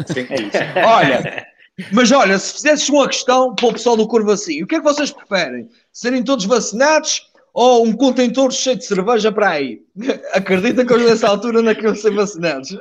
[0.07, 0.27] Sim.
[0.31, 0.59] é isso.
[0.85, 1.47] Olha,
[1.93, 4.79] mas olha, se fizesses uma questão para o pessoal do Corvo assim, o que é
[4.79, 5.69] que vocês preferem?
[5.93, 9.81] Serem todos vacinados ou um contentor cheio de cerveja para aí?
[10.33, 12.73] Acredita que hoje nessa altura não queriam ser vacinados?
[12.73, 12.81] Eu,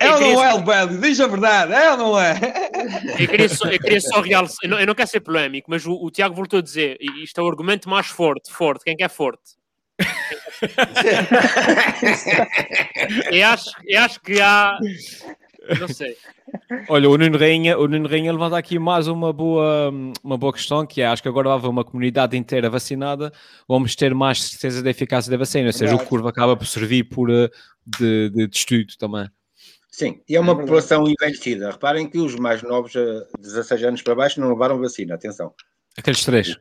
[0.00, 1.00] É ou não é, Albélio?
[1.00, 2.38] Diz a verdade, é ou não é?
[3.18, 5.86] eu queria só, eu queria só realçar, eu não, eu não quero ser polémico, mas
[5.86, 8.96] o, o Tiago voltou a dizer, e isto é o argumento mais forte, forte, quem
[8.96, 9.60] que é forte?
[13.30, 14.78] eu, acho, eu acho que há,
[15.78, 16.16] não sei,
[16.88, 19.90] Olha, o Nuno Rainha, o Nuno Rainha levanta aqui mais uma boa,
[20.22, 23.32] uma boa questão, que é, acho que agora vai haver uma comunidade inteira vacinada,
[23.68, 26.08] vamos ter mais certeza da eficácia da vacina, ou seja, o Verdade.
[26.08, 27.48] curvo acaba por servir por, eh,
[27.84, 29.28] de, de, de estudo também.
[29.90, 31.72] Sim, e é uma É população envelhecida.
[31.72, 35.14] Reparem que os mais novos, eh, 16 anos para baixo, não levaram vacina.
[35.14, 35.52] Atenção.
[35.98, 36.56] Aqueles três.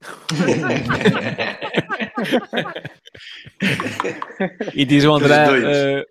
[4.74, 6.04] E diz o André, eh,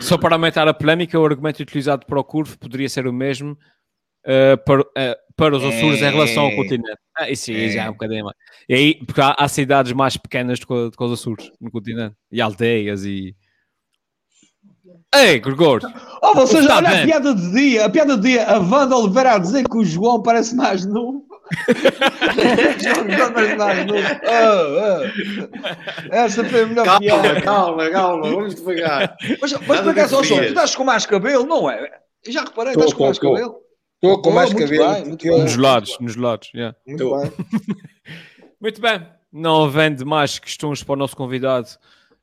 [0.00, 3.56] só para aumentar a polémica, o argumento utilizado para o curvo poderia ser o mesmo
[4.24, 6.98] eh, para, eh, para os Açores em relação ao continente.
[7.16, 8.36] Ah, isso aí já é um bocadinho mais.
[8.68, 12.40] E aí, porque há, há cidades mais pequenas do que, os Açores no continente, e
[12.40, 13.34] aldeias e.
[15.14, 15.80] Ei, Gregor!
[16.22, 19.38] Oh, vocês, olha a piada do dia, a piada do dia, a Wanda Oliveira a
[19.38, 21.26] dizer que o João parece mais novo.
[23.34, 23.86] Parece mais.
[23.90, 26.14] Oh, oh.
[26.14, 27.40] Essa foi a melhor Calma, piada.
[27.42, 28.30] calma, calma.
[28.30, 29.16] Vamos devagar.
[29.40, 31.90] Mas, mas por acaso, tu estás com mais cabelo, não é?
[32.24, 33.56] Eu já reparei, estás com mais cabelo.
[34.02, 35.42] Estou com mais muito cabelo.
[35.42, 36.76] Nos lados, nos lados, yeah.
[36.86, 37.32] Muito bem.
[38.60, 41.68] Muito bem, não havendo mais questões para o nosso convidado,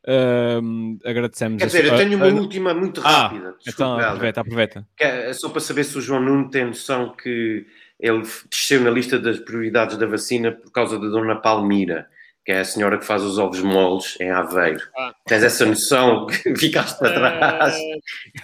[0.05, 1.59] ehm, agradecemos.
[1.59, 3.39] Quer a dizer, eu tenho uma a- última muito Ah, rápida.
[3.39, 4.05] Então, Desculpe, Helder.
[4.07, 4.87] aproveita, aproveita.
[4.97, 7.65] Que é só para saber se o João Nuno tem noção que
[7.99, 12.07] ele desceu na lista das prioridades da vacina por causa da Dona Palmira,
[12.45, 14.81] que é a senhora que faz os ovos moles em Aveiro.
[14.97, 15.13] Ah.
[15.25, 17.75] Tens essa noção que ficaste para trás?
[17.75, 17.97] Eh,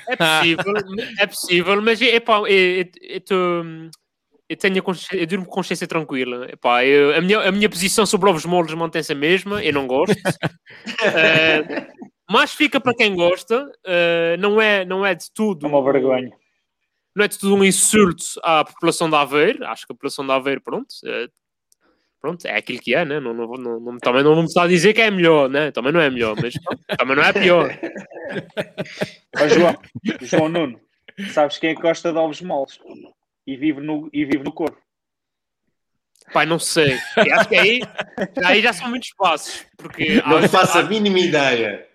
[0.09, 0.73] é possível,
[1.19, 2.85] é possível, mas epá, eu, eu,
[4.49, 4.83] eu, tenho
[5.13, 6.47] eu durmo com consciência tranquila.
[6.49, 9.85] Epá, eu- a, minha, a minha posição sobre ovos moles mantém-se a mesma, eu não
[9.87, 10.15] gosto.
[11.03, 11.87] Eh,
[12.29, 15.65] mas fica para quem gosta, eh, não, é, não é de tudo.
[15.65, 16.31] É uma vergonha.
[17.15, 19.65] Não é de tudo um insulto à população de Aveiro.
[19.65, 21.27] Acho que a população de Aveiro, pronto, eh,
[22.21, 23.19] pronto, é aquilo que é, né?
[23.19, 25.71] Não, não, não, não- também não me está a dizer que é melhor, né?
[25.71, 27.69] Também não é melhor, mas pronto, também não é pior.
[29.53, 29.77] João,
[30.21, 30.79] João Nuno,
[31.33, 32.79] sabes quem é que gosta de ovos moles?
[33.45, 34.77] E vive no, e vive no corpo.
[36.31, 36.97] Pai, não sei.
[37.33, 37.81] Acho que aí,
[38.45, 39.65] aí já são muitos passos.
[39.75, 41.87] Porque Não faço a mínima ideia.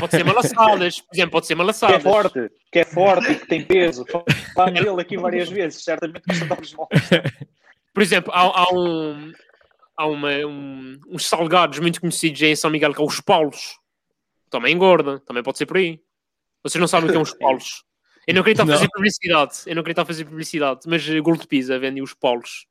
[0.00, 1.00] Pode ser malaçadas.
[1.00, 2.02] Por exemplo, pode ser Que é malaçadas.
[2.02, 4.04] forte, que é forte e que tem peso.
[4.54, 6.74] Fala dele aqui várias vezes, certamente moles.
[7.94, 9.32] Por exemplo, há, há um,
[9.96, 13.78] há uma, um- uns salgados muito conhecidos em São Miguel, que é os Paulos.
[14.50, 15.20] Também engorda.
[15.20, 16.00] Também pode ser por aí.
[16.62, 17.84] Vocês não sabem o que é uns Paulos.
[18.26, 19.52] Eu não queria estar a fazer publicidade.
[19.66, 20.80] Eu não queria estar a fazer publicidade.
[20.86, 22.66] Mas eh, Gold Pizza vende os Paulos.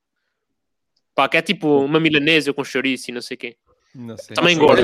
[1.15, 3.57] Pá, que é tipo uma milanesa com chouriço e não sei o quê.
[3.97, 4.35] Não sei.
[4.35, 4.83] Também engorda.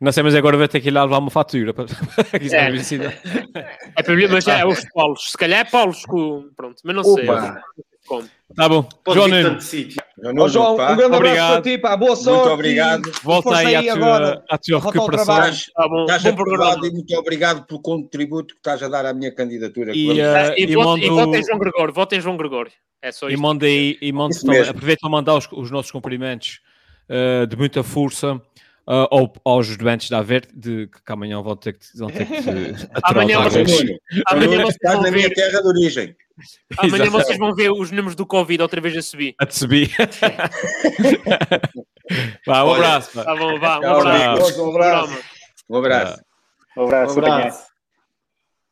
[0.00, 1.84] Não sei, mas agora vai ter que ir lá levar uma fatura para
[2.32, 2.58] aqui É.
[2.58, 2.64] é.
[2.66, 3.18] publicidade.
[3.96, 5.30] É para- mas é, os Paulos.
[5.32, 6.48] Se calhar é Paulos com.
[6.56, 7.24] Pronto, mas não sei.
[7.28, 7.62] Opa.
[8.06, 8.28] Como.
[8.54, 8.84] Tá bom.
[9.04, 9.58] Pode João Nuno,
[10.44, 11.38] Ó, João, pá, um grande Obrigado.
[11.38, 12.52] abraço para ti, pá, boa sorte.
[12.52, 13.08] obrigado.
[13.08, 14.44] e volta aí à tua, agora.
[14.48, 15.34] à tua Volta recuperação.
[15.38, 16.86] Estás, Tá bom, estás bom programa.
[16.86, 19.90] e muito obrigado pelo contributo que estás a dar à minha candidatura.
[19.92, 21.92] E, eh, E, e votem, e mando- votem João Gregório.
[21.94, 22.70] Votem João Gregório.
[23.02, 23.42] É só E isto.
[23.42, 26.60] manda aí, e manda Isso aproveita para mandar os, os nossos cumprimentos
[27.08, 28.40] eh, de muita força
[28.88, 32.32] eh, ao- aos doentes da Averte, de que amanhã vão ter que, vão ter que
[33.02, 33.70] Amanhã vocês-
[34.28, 36.16] Amanhã vocês estás vão na minha ver, terra de origem.
[36.78, 37.10] amanhã Exato.
[37.24, 39.34] vocês vão ver os números do Covid outra vez a subir.
[39.38, 39.90] A te subir.
[42.46, 43.24] Vá, um abraço.
[43.24, 43.80] Tá bom, vá.
[43.80, 44.62] Um abraço.
[44.62, 45.08] Um abraço.
[45.08, 45.18] Programa.
[45.68, 46.22] Um abraço.
[46.76, 47.14] Um abraço.
[47.18, 47.66] Um abraço.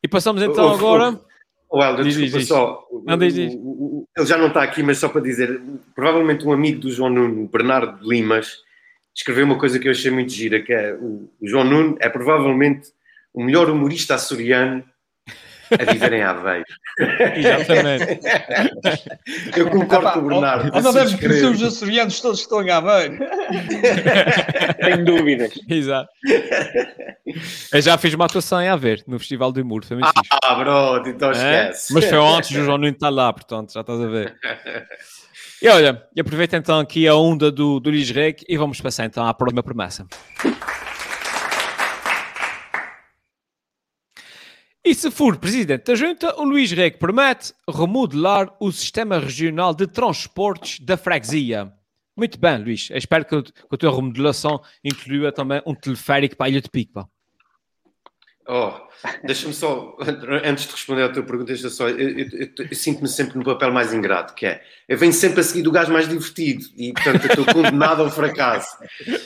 [0.04, 1.20] E passamos então agora.
[1.76, 2.88] Oh, Helder, Diz, desculpa diz, só.
[3.04, 3.52] Não, diz, diz.
[3.52, 5.60] Ele já não está aqui, mas só para dizer,
[5.92, 8.58] provavelmente um amigo do João Nuno, Bernardo Limas,
[9.12, 12.92] escreveu uma coisa que eu achei muito gira, que é o João Nuno é provavelmente
[13.32, 14.84] o melhor humorista açoriano
[15.70, 16.64] a viver em Aveiro.
[17.36, 18.20] Exatamente.
[19.56, 20.74] Eu concordo com o Bernardo.
[20.74, 23.18] Ou não deve conhecer os açorianos todos que estão em Aveiro.
[24.80, 25.52] Tenho dúvidas.
[25.68, 26.08] Exato.
[27.72, 30.38] Eu já fiz uma atuação em Haver, no Festival do foi muito fixe.
[30.42, 31.32] Ah, bro, então É?
[31.32, 31.94] esquece.
[31.94, 34.34] Mas foi antes do João Nuno estar lá, portanto, já estás a ver.
[35.62, 39.26] E olha, aproveita então aqui a onda do, do Luís Reg e vamos passar então
[39.26, 40.06] à próxima promessa.
[44.86, 49.86] E se for presidente da Junta, o Luís Reg promete remodelar o sistema regional de
[49.86, 51.72] transportes da freguesia.
[52.14, 52.90] Muito bem, Luís.
[52.92, 57.08] Espero que, que a tua remodelação inclua também um teleférico para a Ilha de Pico.
[58.46, 58.72] Oh,
[59.24, 59.96] deixa-me só,
[60.44, 63.44] antes de responder à tua pergunta, deixa só, eu, eu- eu- eu sinto-me sempre no
[63.44, 66.92] papel mais ingrato, que é, eu venho sempre a seguir do gajo mais divertido e,
[66.92, 68.76] portanto, estou condenado ao fracasso.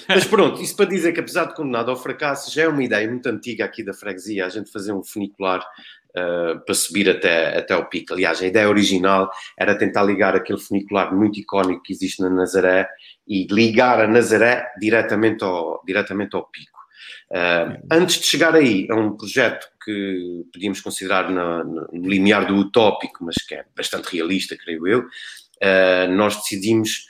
[0.09, 3.09] Mas pronto, isso para dizer que apesar de condenado ao fracasso, já é uma ideia
[3.11, 5.67] muito antiga aqui da freguesia, a gente fazer um funicular
[6.17, 8.13] ah, para subir até, até ao pico.
[8.15, 9.29] Aliás, a ideia original
[9.59, 12.89] era tentar ligar aquele funicular muito icónico que existe na Nazaré
[13.27, 16.78] e ligar a Nazaré diretamente ao, diretamente ao pico.
[17.31, 22.57] Uh, antes de chegar aí, é um projeto que podíamos considerar na- no limiar do
[22.57, 25.01] utópico, mas que é bastante realista, creio eu.
[25.01, 27.07] Uh, nós decidimos,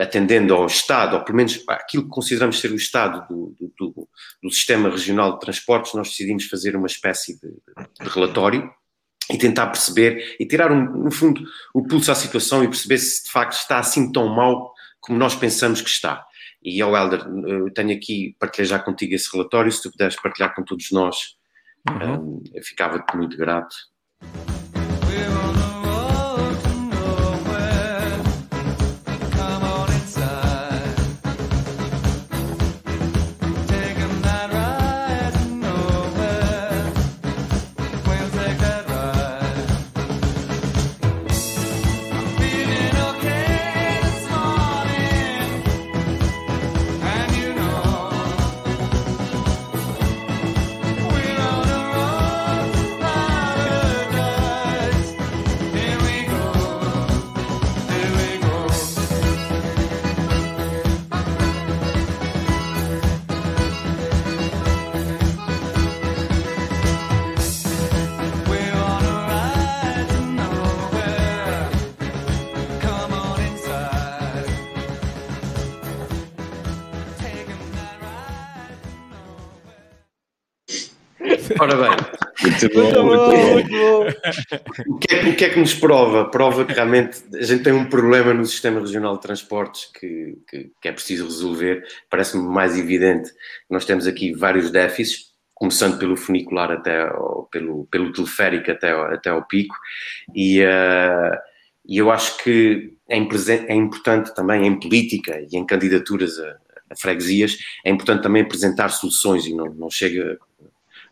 [0.00, 4.08] atendendo ao Estado, ou pelo menos aquilo que consideramos ser o Estado do, do- do-
[4.42, 8.68] do Sistema Regional de Transportes, nós decidimos fazer uma espécie de, de relatório
[9.30, 13.24] e tentar perceber e tirar, um, no fundo, o pulso à situação e perceber se
[13.24, 16.26] de facto está assim tão mal como nós pensamos que está.
[16.62, 20.54] E, ao Helder, eu tenho aqui, partilhei já contigo esse relatório, se tu puderes partilhar
[20.54, 21.36] com todos nós,
[21.88, 23.74] um, eu ficava-te muito grato.
[81.60, 81.96] Ora bem,
[82.42, 83.52] Muito bom, Muito muito bom, bom.
[83.52, 84.06] muito bom.
[84.94, 86.30] o que, é, que- o que é que nos prova?
[86.30, 90.70] Prova que realmente a gente tem um problema no sistema regional de transportes que, que-
[90.80, 91.82] que é preciso resolver.
[92.08, 93.38] Parece-me mais evidente que
[93.72, 99.12] nós temos aqui vários déficits, começando pelo funicular até ao, pelo, pelo teleférico até, ao-
[99.12, 99.74] até ao pico,
[100.34, 101.32] e, eh,
[101.84, 106.56] e eu acho que é, é importante também em política e em candidaturas a,
[106.90, 110.38] a freguesias, é importante também apresentar soluções e não, não chega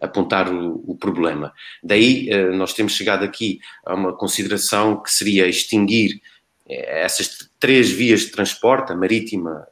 [0.00, 1.52] apontar o, o problema.
[1.82, 6.20] Daí eh, nós temos chegado aqui a uma consideração que seria extinguir
[6.68, 9.66] eh, essas três vias de transporte, a marítima,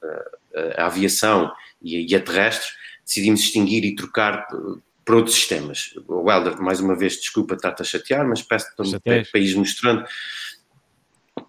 [0.55, 1.51] eh, a aviação
[1.83, 2.69] e a, e a terrestre,
[3.05, 4.47] decidimos extinguir e trocar
[5.05, 5.95] por outros sistemas.
[6.09, 10.05] O Helder, mais uma vez, desculpa, está-te a chatear, mas peço-te para, para ires mostrando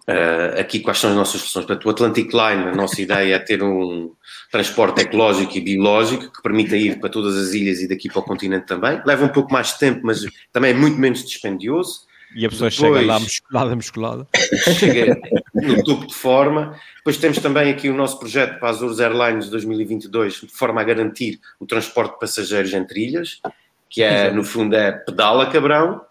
[0.06, 1.66] eh, aqui quais são as nossas soluções.
[1.66, 4.12] Portanto, o Atlantic Line, a nossa ideia é ter um
[4.50, 8.22] transporte ecológico e biológico que permita ir para todas as ilhas e daqui para o
[8.22, 9.00] continente também.
[9.04, 12.06] Leva um pouco mais de tempo, mas também é muito menos dispendioso.
[12.34, 14.28] E a pessoa Depois- chega lá musculada, musculada.
[14.78, 15.18] Chega
[15.54, 16.78] no topo de forma.
[16.98, 20.84] Depois temos também aqui o nosso projeto para as Azores Airlines 2022, de forma a
[20.84, 23.40] garantir o transporte de passageiros entre ilhas,
[23.88, 26.02] que é, no fundo, é pedala cabrão.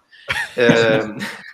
[0.58, 1.00] Eh,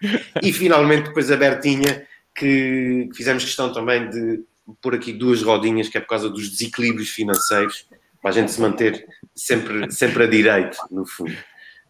[0.41, 2.03] e finalmente, depois a Bertinha,
[2.35, 4.43] que que fizemos questão também de
[4.81, 7.87] pôr aqui duas rodinhas, que é por causa dos desequilíbrios financeiros,
[8.21, 11.35] para a gente se manter sempre, sempre a direito, no fundo.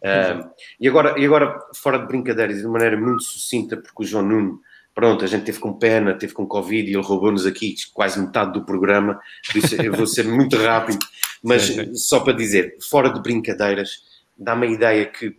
[0.04, 0.50] Ah,
[0.80, 4.24] e, agora, e agora, fora de brincadeiras, e de maneira muito sucinta, porque o João
[4.24, 4.60] Nuno,
[4.94, 8.52] pronto, a gente teve com pena, teve com Covid e ele roubou-nos aqui quase metade
[8.52, 11.06] do programa, por isso eu vou ser muito rápido,
[11.42, 14.00] mas Sim, só para dizer, fora de brincadeiras,
[14.36, 15.36] dá-me a ideia que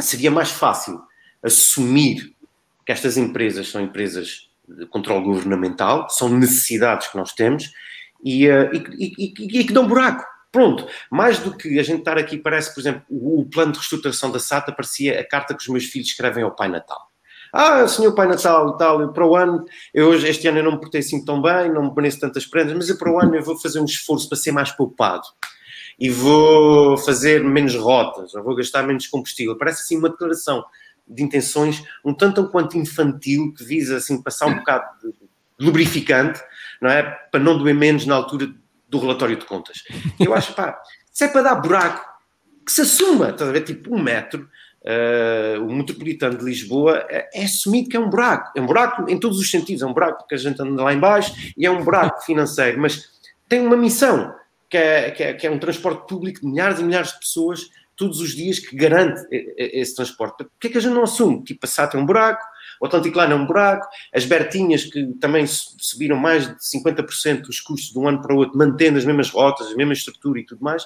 [0.00, 1.00] seria mais fácil
[1.42, 2.34] assumir
[2.90, 7.70] que estas empresas são empresas de controle governamental, são necessidades que nós temos
[8.24, 10.24] e, eh, e, e- e- que dão buraco.
[10.50, 13.78] Pronto, mais do que a gente estar aqui, parece, por exemplo, o, o plano de
[13.78, 16.98] reestruturação da SATA parecia a carta que os meus filhos escrevem ao Pai Natal.
[17.52, 21.00] Ah, senhor Pai Natal tal, para o ano, eu este ano eu não me portei
[21.00, 23.56] assim tão bem, não me pareço tantas prendas, mas eu para o ano eu vou
[23.58, 25.22] fazer um esforço para ser mais poupado
[25.98, 29.56] e vou fazer menos rotas, ou vou gastar menos combustível.
[29.56, 30.64] Parece assim uma declaração
[31.06, 35.14] de intenções um tanto quanto infantil que visa assim passar um bocado de
[35.58, 36.40] lubrificante,
[36.80, 37.02] não é?
[37.02, 38.50] Para não doer menos na altura
[38.88, 39.82] do relatório de contas.
[40.18, 40.80] Eu acho, pá,
[41.12, 42.08] se é para dar buraco,
[42.64, 43.62] que se assuma, estás a ver?
[43.62, 44.48] Tipo, um metro,
[44.82, 48.50] uh, o metropolitano de Lisboa é, é, assumido que é um buraco.
[48.56, 49.82] É um buraco em todos os sentidos.
[49.82, 53.08] É um buraco que a gente anda lá embaixo e é um buraco financeiro, mas
[53.48, 54.34] tem uma missão,
[54.68, 57.68] que é, que é, que é um transporte público de milhares e milhares de pessoas
[58.00, 60.38] todos os dias que garante esse transporte.
[60.44, 61.44] Porquê é que a gente não assume?
[61.44, 62.42] Tipo, a SAT é um buraco,
[62.80, 67.60] o Atlântico Line é um buraco, as Bertinhas, que também subiram mais de 50% os
[67.60, 70.46] custos de um ano para o outro, mantendo as mesmas rotas, a mesma estrutura e
[70.46, 70.82] tudo mais,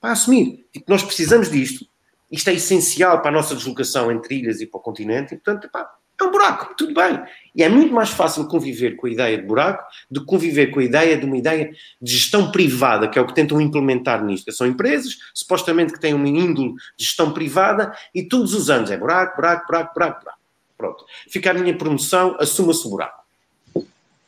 [0.00, 0.66] para assumir.
[0.72, 1.86] Tipo, nós precisamos disto,
[2.32, 5.70] isto é essencial para a nossa deslocação entre ilhas e para o continente, e portanto,
[5.70, 5.88] pá,
[6.24, 7.22] é um buraco, tudo bem.
[7.54, 10.80] E é muito mais fácil conviver com a ideia de buraco do que conviver com
[10.80, 14.50] a ideia de uma ideia de gestão privada, que é o que tentam implementar nisto.
[14.52, 18.96] São empresas, supostamente, que têm uma índole de gestão privada e todos os anos é
[18.96, 20.40] buraco, buraco, buraco, buraco, buraco.
[20.76, 21.04] Pronto.
[21.28, 23.24] Fica a minha promoção, assuma-se o buraco.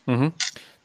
[0.07, 0.33] Uhum.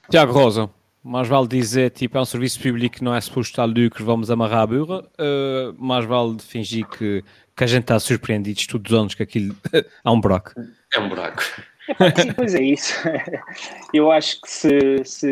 [0.10, 0.70] Tiago Rosa,
[1.04, 4.30] mais vale dizer, tipo, é um serviço público que não é suposto dar lucro, vamos
[4.30, 7.24] amarrar a burra, uh, mais vale fingir que,
[7.56, 10.54] que a gente está surpreendido todos os anos que aquilo é um buraco.
[10.94, 11.44] É um buraco.
[12.16, 12.94] Sim, pois é isso.
[13.94, 15.32] Eu acho que se, se,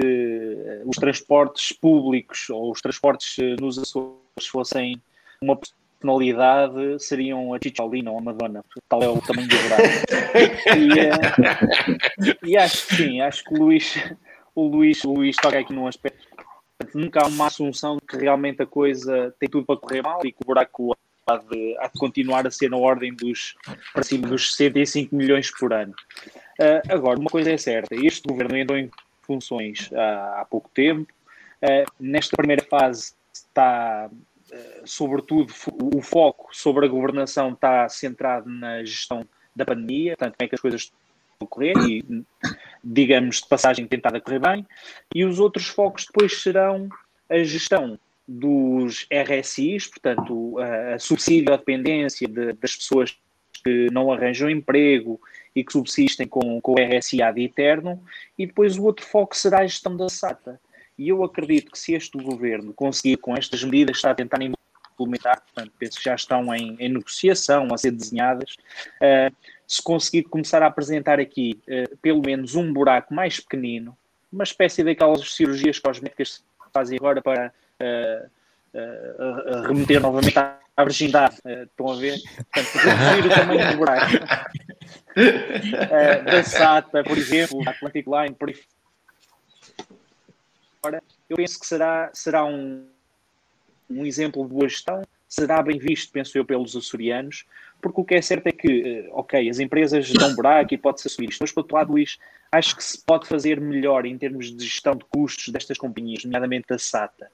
[0.86, 5.02] os transportes públicos ou os transportes nos Açores fossem
[5.42, 5.58] uma
[6.02, 9.84] personalidade seriam a Chicholina ou a Madonna, tal é o tamanho do buraco.
[10.78, 13.96] E, uh, e, acho que sim, acho que o Luís,
[14.56, 16.28] o Luís, o Luís toca aqui num aspecto.
[16.96, 20.32] Nunca há uma assunção de que realmente a coisa tem tudo para correr mal e
[20.32, 20.96] que o buraco
[21.28, 23.56] há de, há de continuar a ser na ordem dos,
[23.94, 25.94] para cima dos 65 milhões por ano.
[26.60, 28.90] Uh, agora, uma coisa é certa, este governo entrou em
[29.22, 31.12] funções há, há pouco tempo,
[31.64, 34.10] uh, nesta primeira fase está
[34.52, 35.54] eh, sobretudo,
[35.96, 40.56] o foco sobre a governação está centrado na gestão da pandemia, portanto, como é que
[40.56, 40.98] as coisas estão
[41.42, 42.24] a correr e,
[42.84, 44.68] digamos, de passagem tentada correr bem,
[45.16, 46.90] e os outros focos depois serão
[47.30, 47.98] a gestão
[48.32, 53.17] dos RSIs, portanto, a, a subsídio à dependência de, das pessoas
[53.63, 55.20] que não arranjam emprego
[55.56, 58.02] e que subsistem com, com o RSI ad eterno,
[58.38, 60.60] e depois o outro foco será a gestão da SATA.
[60.98, 65.41] E eu acredito que se este governo conseguir, com estas medidas, está a tentar implementar,
[65.41, 68.56] portanto, penso que já estão em, em negociação, a ser desenhadas,
[69.02, 69.36] uh,
[69.67, 73.98] se conseguir começar a apresentar aqui uh, pelo menos um buraco mais pequenino,
[74.32, 77.54] uma espécie daquelas cirurgias cosméticas que se fazem agora para
[78.74, 81.36] uh, remeter novamente à, à virgindade.
[81.46, 82.20] estão a ver?
[82.54, 84.12] Portanto, reduzir o tamanho do buraco.
[86.26, 88.50] da SATA, por exemplo, da Atlantic Line, por
[91.30, 92.86] eu penso que será, será um,
[93.89, 97.46] um exemplo de boa gestão, será bem visto, penso eu, pelos açorianos,
[97.82, 101.08] porque o que é certo é que, eh, ok, as empresas dão buraco e pode-se
[101.08, 102.17] assumir isto, mas, por outro lado, Luís,
[102.52, 106.67] acho que se pode fazer melhor em termos de gestão de custos destas companhias, nomeadamente
[106.67, 107.32] da SATA.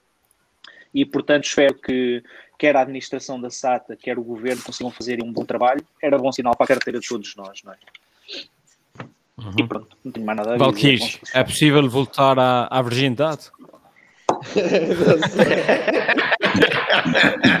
[0.94, 2.22] E, portanto, espero que
[2.58, 5.84] quer a administração da SATA, quer o governo consigam fazer um bom trabalho.
[6.02, 7.76] Era bom sinal para a carteira de todos nós, não é?
[9.38, 9.52] Uhum.
[9.56, 10.64] E pronto, não tenho mais nada a dizer.
[10.64, 13.50] Valkyrie, é possível voltar à, à virgindade?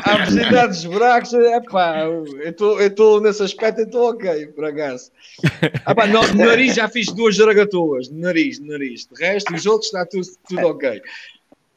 [0.04, 5.10] a virgindade dos buracos, é pá, eu estou nesse aspecto, estou ok, por acaso.
[5.84, 9.06] Ah, pá, no, no, nariz já fiz duas jaragatoas, no nariz, no nariz.
[9.06, 11.00] De resto, os outros está tudo, tudo ok.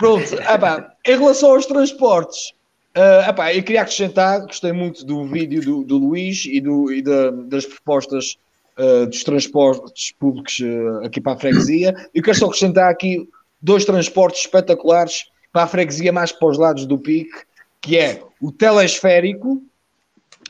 [0.02, 2.50] Pronto, ah, pá, em relação aos transportes,
[2.98, 6.92] uh, ah, pá, eu queria acrescentar, gostei muito do vídeo do, do Luís e, do,
[6.92, 8.40] e da, das propostas
[8.80, 11.94] uh, dos transportes públicos uh, aqui para a freguesia.
[12.16, 13.30] Eu quero só acrescentar aqui
[13.62, 17.38] dois transportes espetaculares para a freguesia mais para os lados do pique,
[17.80, 19.62] que é o telesférico,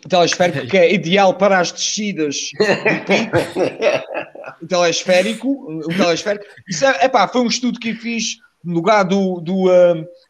[0.05, 3.31] o telesférico que é ideal para as descidas do pique,
[4.63, 6.45] o telesférico, o telesférico.
[6.69, 9.67] Isso é, epá, foi um estudo que eu fiz no lugar do, do,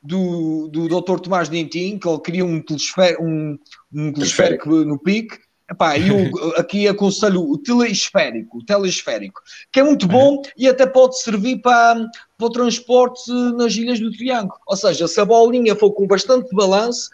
[0.02, 1.20] do, do Dr.
[1.20, 3.58] Tomás Dentin, que ele queria um telesférico, um,
[3.94, 5.38] um telesférico no pique,
[5.72, 6.30] Epá, eu
[6.60, 12.06] aqui aconselho o telesférico, o telesférico, que é muito bom e até pode servir para,
[12.42, 14.60] para o transporte nas ilhas do Triângulo.
[14.66, 17.12] Ou seja, se a bolinha for com bastante balanço,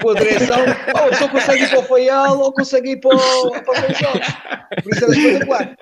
[0.00, 0.60] com a direção,
[0.94, 4.36] ou a pessoa consegue ir para o Faial ou consegue ir para, o, para Jorge.
[4.82, 5.76] Por isso era espetacular.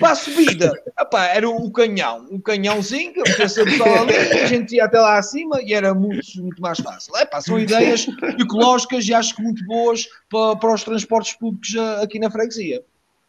[0.00, 3.64] Para a subida, epá, era o canhão, um canhãozinho, que a pessoa
[4.00, 7.16] ali, a gente ia até lá acima e era muito, muito mais fácil.
[7.16, 8.08] Epá, são ideias
[8.40, 12.82] ecológicas e acho que muito boas para, para os transportes públicos aqui na freguesia.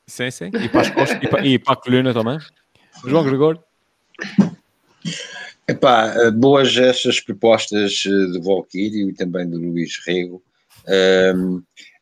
[0.08, 0.46] Sim, sim.
[0.54, 2.40] E para, as, e para, e para a coluna também.
[3.06, 3.62] João Gregório?
[5.68, 10.44] Epá, boas estas propostas eh, de Volquírio e também de Luís Rego.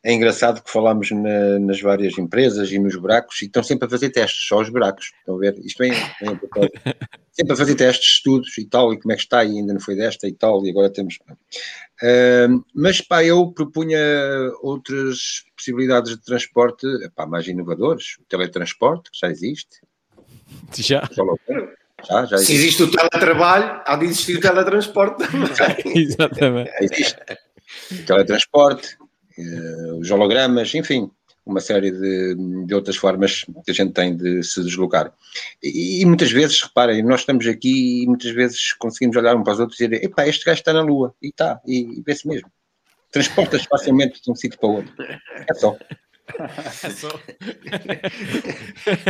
[0.04, 3.90] É engraçado que falamos na, nas várias empresas e nos buracos e estão sempre a
[3.90, 5.12] fazer testes, só os buracos.
[5.18, 5.58] Estão a ver?
[5.64, 6.38] Isto vem, vem
[7.32, 9.80] sempre a fazer testes, estudos e tal, e como é que está, e ainda não
[9.80, 11.18] foi desta e tal, e agora temos.
[12.02, 13.98] Um, mas pá, eu propunha
[14.60, 18.18] outras possibilidades de transporte epá, mais inovadores.
[18.20, 19.80] O teletransporte, que já existe.
[20.76, 21.08] Já.
[21.10, 21.24] Já,
[22.04, 22.46] já existe.
[22.46, 25.50] Se existe o teletrabalho, há de existir o teletransporte também.
[26.02, 26.70] Exatamente.
[26.80, 27.16] Existe.
[27.92, 28.96] O teletransporte,
[29.38, 31.10] uh, os hologramas, enfim,
[31.46, 32.34] uma série de,
[32.66, 35.12] de, outras formas que a gente tem de se deslocar.
[35.62, 39.54] E, e, muitas vezes, reparem, nós estamos aqui e muitas vezes conseguimos olhar um para
[39.54, 42.26] os outros e dizer: epá, este gajo está na Lua, e está, e, e vê-se
[42.26, 42.50] mesmo.
[43.10, 44.94] Transportas facilmente de um sítio para o outro.
[45.00, 45.76] É só.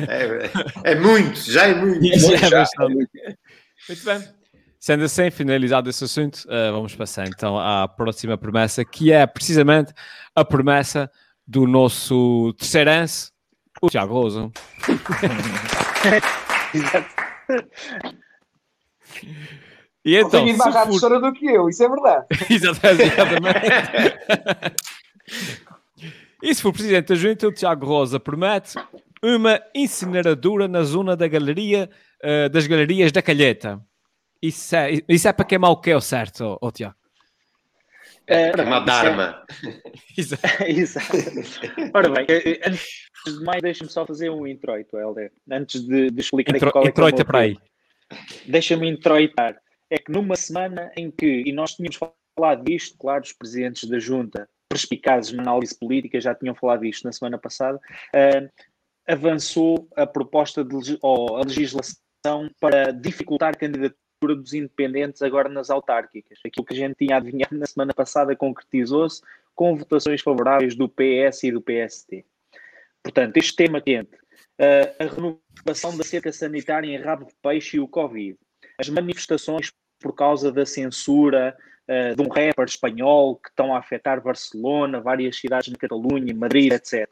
[0.09, 0.51] É, é,
[0.93, 2.01] é, muito, já é muito.
[2.01, 3.11] Muito, já, é muito.
[3.89, 4.29] muito bem.
[4.79, 9.95] Sendo assim, finalizado esse assunto, uh, vamos passar então à próxima promessa, que é precisamente
[10.35, 11.11] a promessa
[11.47, 13.31] do nosso terceirense,
[13.81, 14.51] o Tiago Rosa.
[20.05, 21.21] e então, tem mais for...
[21.21, 22.27] do que eu, isso é verdade.
[22.51, 23.15] exatamente.
[26.45, 28.75] E se for presidente da Junta, o Tiago Rosa promete
[29.23, 31.89] uma incineradora na zona da galeria,
[32.23, 33.81] uh, das galerias da Calheta.
[34.43, 36.95] Isso é, isso é para queimar o que é o certo, oh, Tiago?
[38.27, 39.43] É, uma Dharma.
[40.61, 40.71] É...
[40.71, 41.17] Exato.
[41.93, 45.33] Ora bem, eh, eh, antes de mais, deixa-me só fazer um introito, Helder.
[45.51, 47.57] Antes de, de explicar Intro, qual é Introita é para aí.
[48.47, 49.57] Deixa-me introitar.
[49.91, 51.99] É que numa semana em que, e nós tínhamos
[52.39, 57.05] falado disto, claro, os presidentes da Junta, perspicazes na análise política, já tinham falado disto
[57.05, 58.65] na semana passada, uh,
[59.07, 66.39] avançou a proposta de ou a legislação para dificultar candidatura dos independentes agora nas autárquicas.
[66.45, 69.21] Aquilo que a gente tinha adivinhado na semana passada concretizou-se
[69.55, 72.25] com votações favoráveis do PS e do PST.
[73.03, 74.17] Portanto, este tema quente,
[74.99, 78.39] a renovação da cerca sanitária em rabo de peixe e o Covid,
[78.79, 81.57] as manifestações por causa da censura
[81.89, 86.73] uh, de um rapper espanhol que estão a afetar Barcelona, várias cidades na Catalunha, Madrid,
[86.73, 87.09] etc.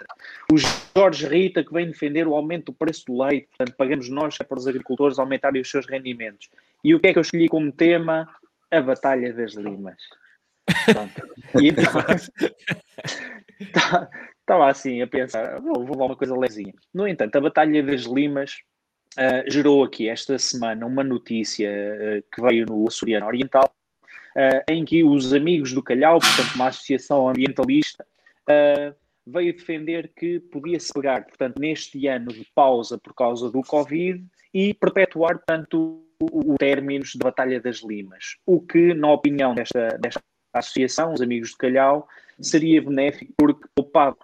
[0.51, 4.39] O Jorge Rita que vem defender o aumento do preço do leite, portanto, pagamos nós
[4.39, 6.49] para os agricultores aumentarem os seus rendimentos.
[6.85, 8.29] E o que é que eu escolhi como tema?
[8.71, 10.01] A Batalha das Limas.
[11.61, 11.85] e então,
[13.61, 14.09] estava
[14.47, 16.73] tá, assim a pensar, vou, vou uma coisa lezinha.
[16.93, 18.63] No entanto, a Batalha das Limas
[19.19, 23.71] uh, gerou aqui esta semana uma notícia uh, que veio no Açoriano Oriental,
[24.69, 28.07] em que os amigos do Calhau, portanto, uma associação ambientalista,
[29.27, 34.75] veio defender que podia-se pegar, portanto, neste ano de pausa por causa do Covid e
[34.75, 38.37] perpetuar, portanto, o, o término da Batalha das Limas.
[38.45, 40.23] O que, na opinião desta, desta
[40.53, 42.09] associação, os Amigos de Calhau,
[42.41, 44.19] seria benéfico porque poupava-se,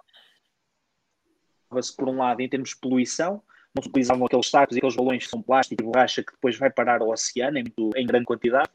[1.95, 3.41] por um lado, em termos de poluição,
[3.75, 6.57] não se utilizavam aqueles sacos e aqueles balões que são plástico e borracha que depois
[6.57, 8.69] vai parar ao oceano em, em grande quantidade.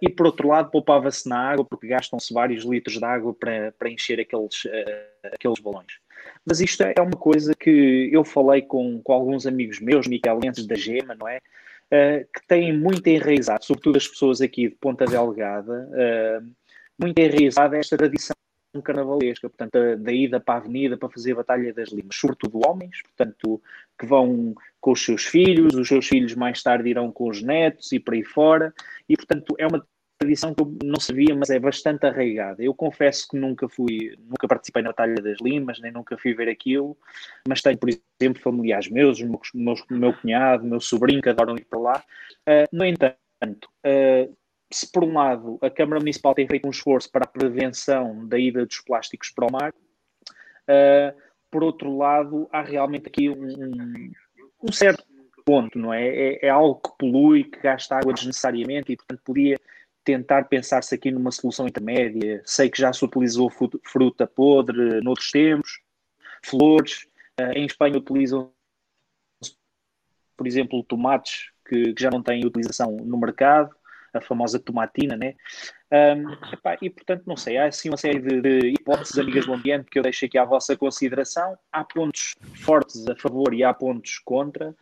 [0.00, 3.90] E por outro lado, poupava-se na água, porque gastam-se vários litros de água para, para
[3.90, 5.98] encher aqueles, uh, aqueles balões.
[6.44, 10.74] Mas isto é uma coisa que eu falei com, com alguns amigos meus, micalenses da
[10.74, 11.38] Gema, não é?
[11.86, 15.88] Uh, que têm muito enraizado, sobretudo as pessoas aqui de Ponta Delgada,
[17.00, 18.34] muito enraizada esta tradição
[18.82, 23.02] carnavalesca, portanto, da ida para a avenida para fazer a Batalha das Limas, sobretudo homens,
[23.02, 23.60] portanto,
[23.98, 27.90] que vão com os seus filhos, os seus filhos mais tarde irão com os netos
[27.92, 28.72] e por aí fora,
[29.08, 29.84] e portanto é uma
[30.18, 32.62] tradição que eu não sabia, mas é bastante arraigada.
[32.62, 36.48] Eu confesso que nunca fui, nunca participei na Batalha das Limas, nem nunca fui ver
[36.48, 36.96] aquilo,
[37.46, 39.40] mas tenho, por exemplo, familiares meus, meu,
[39.90, 42.04] meu cunhado, meu sobrinho que adoram ir para lá.
[42.40, 44.36] Uh, no entanto, uh,
[44.70, 48.38] se por um lado a Câmara Municipal tem feito um esforço para a prevenção da
[48.38, 54.12] ida dos plásticos para o mar, uh, por outro lado há realmente aqui um,
[54.62, 55.04] um certo
[55.44, 56.06] ponto, não é?
[56.06, 56.46] é?
[56.46, 56.48] é?
[56.50, 59.58] algo que polui, que gasta água desnecessariamente e portanto podia
[60.04, 62.42] tentar pensar-se aqui numa solução intermédia.
[62.44, 65.80] Sei que já se utilizou fruta podre noutros tempos,
[66.44, 67.06] flores,
[67.40, 68.52] uh, em Espanha utilizam
[70.38, 73.74] por exemplo, tomates que, que já não têm utilização no mercado,
[74.12, 75.34] a famosa tomatina, né?
[75.90, 79.54] Um, epá, e portanto, não sei, há assim uma série de, de, hipóteses amigas do
[79.54, 81.56] ambiente que eu deixo aqui à vossa consideração.
[81.72, 84.74] Há pontos fortes a favor e há pontos contra.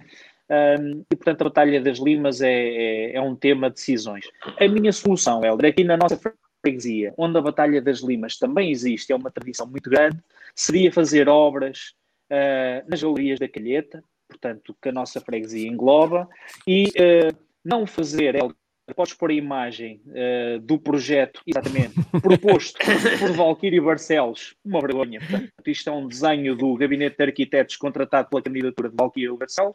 [0.48, 4.24] Um, e portanto, a Batalha das Limas é, é, é, um tema de decisões.
[4.60, 6.18] A minha solução, Helder, aqui na nossa
[6.60, 10.18] freguesia, onde a Batalha das Limas também existe, é uma tradição muito grande,
[10.54, 11.94] seria fazer obras
[12.30, 16.28] uh, nas galerias da Calheta, portanto, que a nossa freguesia engloba,
[16.66, 18.56] e uh, não fazer, Helder,
[18.94, 22.78] podes pôr a imagem uh, do projeto, exatamente, proposto
[23.18, 25.20] por Valquírio Barcelos, uma vergonha.
[25.20, 29.74] Portanto, isto é um desenho do Gabinete de Arquitetos contratado pela candidatura de Valquírio Barcelos,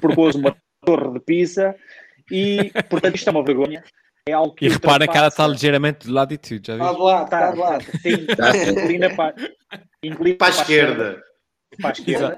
[0.00, 1.76] propôs uma torre de Pisa
[2.30, 3.84] e, portanto, isto é uma vergonha.
[4.26, 6.92] É algo que e repara que ela está ligeiramente do lado de tudo, já viste?
[6.92, 7.78] Está lá, está lá.
[8.02, 9.34] Tem, inclina para,
[10.02, 11.27] inclina para a esquerda
[11.76, 12.36] para a esquerda.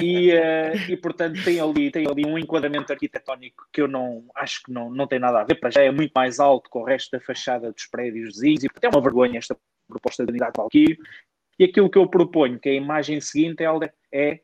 [0.00, 4.62] e, uh, e portanto tem ali, tem ali um enquadramento arquitetónico que eu não acho
[4.62, 6.84] que não, não tem nada a ver, para já é muito mais alto com o
[6.84, 9.56] resto da fachada dos prédios vizinhos e portanto é uma vergonha esta
[9.88, 10.98] proposta de unidade de Valquírio.
[11.58, 13.62] E aquilo que eu proponho, que é a imagem seguinte,
[14.12, 14.40] é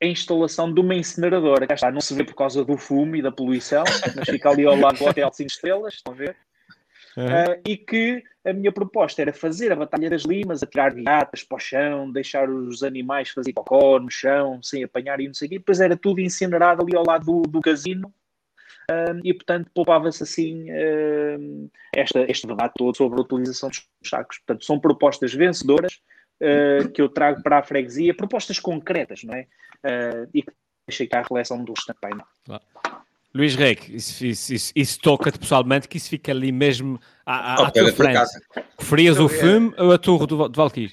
[0.00, 1.66] a instalação de uma incineradora.
[1.66, 3.82] Cá está, não se vê por causa do fumo e da poluição,
[4.14, 6.36] mas fica ali ao lado do Hotel 5 Estrelas, estão a ver?
[7.16, 7.26] Uhum.
[7.26, 11.56] Uh, e que a minha proposta era fazer a Batalha das Limas, atirar viatas para
[11.56, 15.50] o chão, deixar os animais fazer cocó no chão, sem apanhar e não sei o
[15.50, 15.58] quê.
[15.58, 18.12] Depois era tudo incinerado ali ao lado do, do casino.
[18.90, 24.38] Um, e portanto poupava-se assim um, esta, este debate todo sobre a utilização dos sacos.
[24.38, 26.00] Portanto, são propostas vencedoras
[26.92, 29.46] que eu trago para a freguesia, propostas concretas, não é?
[30.34, 30.52] E que
[30.86, 32.18] deixei cá a reflexão dos também.
[32.46, 32.60] Não?
[33.34, 37.66] Luís Reque, isso, isso, isso, isso toca-te pessoalmente, que isso fica ali mesmo à, à,
[37.66, 38.20] à tua frente.
[38.76, 40.92] Preferias o filme ou a Torre do, do Valkyrie?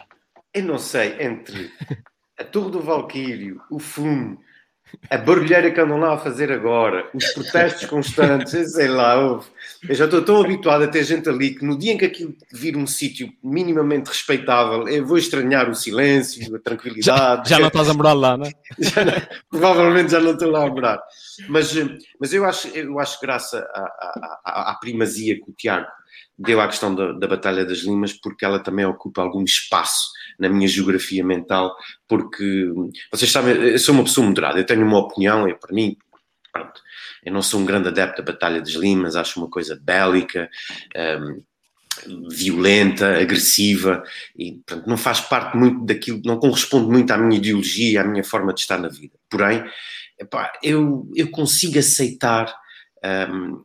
[0.52, 1.72] Eu não sei, entre
[2.40, 4.40] a Torre do Valkyrie, o fume,
[5.10, 9.48] a barulheira que andam lá a fazer agora, os protestos constantes, sei lá, ouve.
[9.88, 12.36] eu já estou tão habituado a ter gente ali que no dia em que aquilo
[12.52, 17.50] vir um sítio minimamente respeitável, eu vou estranhar o silêncio, a tranquilidade.
[17.50, 18.52] Já, já não estás a morar lá, não é?
[18.80, 21.02] Já, provavelmente já não estou lá a morar.
[21.50, 21.74] Mas,
[22.20, 25.88] mas eu, acho, eu acho graça à, à, à primazia que o Tiago
[26.42, 30.50] deu à questão da, da Batalha das Limas, porque ela também ocupa algum espaço na
[30.50, 31.76] minha geografia mental,
[32.08, 32.68] porque
[33.12, 35.96] vocês sabem, eu sou uma pessoa moderada, eu tenho uma opinião, e para mim,
[36.52, 36.82] pronto,
[37.24, 40.50] eu não sou um grande adepto da Batalha das Limas, acho uma coisa bélica,
[41.20, 41.44] um,
[42.30, 44.04] violenta, agressiva,
[44.36, 48.54] e não faz parte muito daquilo, não corresponde muito à minha ideologia, à minha forma
[48.54, 49.14] de estar na vida.
[49.30, 49.64] Porém,
[50.20, 52.52] epá, eu, eu consigo aceitar
[53.30, 53.64] um,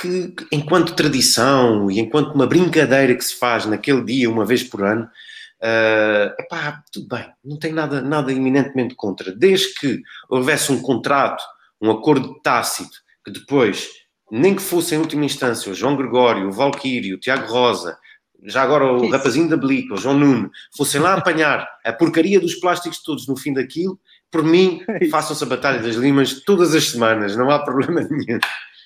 [0.00, 4.82] que, enquanto tradição e enquanto uma brincadeira que se faz naquele dia, uma vez por
[4.84, 9.32] ano, uh, epá, tudo bem, não tem nada, nada eminentemente contra.
[9.32, 11.42] Desde que houvesse um contrato,
[11.80, 13.88] um acordo tácito, que depois,
[14.30, 17.98] nem que fosse em última instância o João Gregório, o Valquírio, o Tiago Rosa,
[18.44, 19.12] já agora o Isso.
[19.12, 23.36] rapazinho da Blica, o João Nuno, fossem lá apanhar a porcaria dos plásticos todos no
[23.36, 28.00] fim daquilo, por mim, façam-se a Batalha das Limas todas as semanas, não há problema
[28.00, 28.38] nenhum.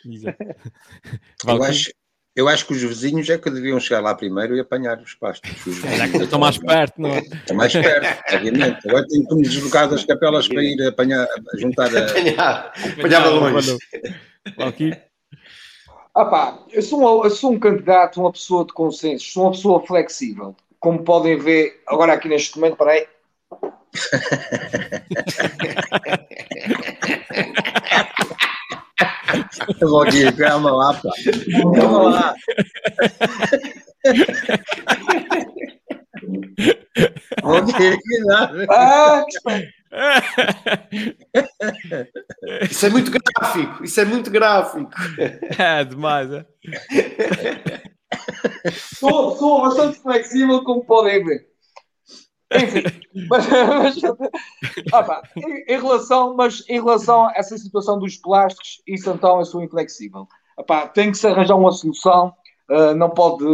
[1.46, 1.90] eu, acho,
[2.36, 5.66] eu acho que os vizinhos é que deviam chegar lá primeiro e apanhar os plásticos.
[5.66, 7.20] Os estão mais perto, não é?
[7.20, 8.88] Estão mais perto, obviamente.
[8.88, 11.26] Agora tenho que me deslocar das capelas para ir apanhar,
[11.56, 12.06] juntar a.
[12.06, 13.76] Apanhar, apanhar balões.
[14.58, 14.92] Aqui.
[16.14, 19.50] Ah pá, eu sou, um, eu sou um candidato, uma pessoa de consenso, sou uma
[19.50, 20.54] pessoa flexível.
[20.78, 23.08] Como podem ver agora aqui neste momento, para aí.
[29.80, 31.10] Valdir, calma lá, pá.
[31.76, 32.34] Calma lá.
[37.42, 38.66] Valdir, cuidado.
[38.70, 39.24] Ah,
[42.70, 43.84] Isso é muito gráfico.
[43.84, 44.90] Isso é muito gráfico.
[45.58, 46.44] É demais, é?
[48.98, 51.53] Sou, sou bastante flexível, como podem ver.
[52.54, 52.82] Enfim,
[53.28, 53.96] mas, mas
[54.92, 59.62] ah, em, relação, mas em relação a essa situação dos plásticos, isso então eu sou
[59.62, 60.26] inflexível.
[60.68, 62.32] Ah, tem que se arranjar uma solução.
[62.70, 63.44] Uh, não pode.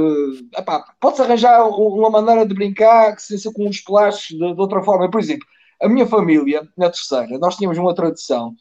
[1.00, 5.10] Pode-se arranjar uma maneira de brincar que seja com os plásticos de, de, outra forma.
[5.10, 5.46] Por exemplo,
[5.82, 8.54] a minha família, na terceira, nós tínhamos uma tradição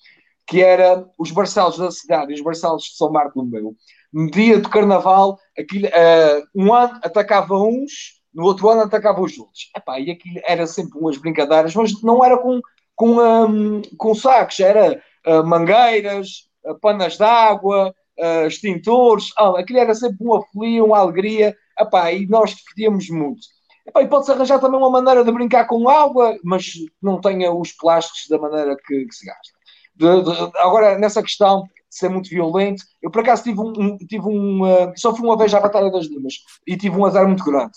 [0.48, 3.76] que era os Barcelos da cidade os Barcelos de São Marco no meu.
[4.12, 9.38] No dia de carnaval, aquilo, uh, um ano atacava uns no outro ano atacava os
[9.38, 9.70] outros.
[9.76, 12.62] Epá, e aquilo era sempre umas brincadeiras, mas não era com,
[12.96, 19.94] com, um, com sacos, era uh, mangueiras, uh, panas d'água, uh, extintores, ah, aquilo era
[19.94, 23.42] sempre uma folia, uma alegria, epá, e nós divertíamos muito.
[23.86, 26.72] Epá, e pode-se arranjar também uma maneira de brincar com água, mas
[27.02, 29.54] não tenha os plásticos da maneira que, que se gasta.
[29.96, 34.26] de, de, agora, nessa questão de ser muito violento, eu por acaso tive um, tive
[34.26, 36.36] um uh, só fui uma vez à Batalha das Limas
[36.66, 37.74] e tive um azar muito grande.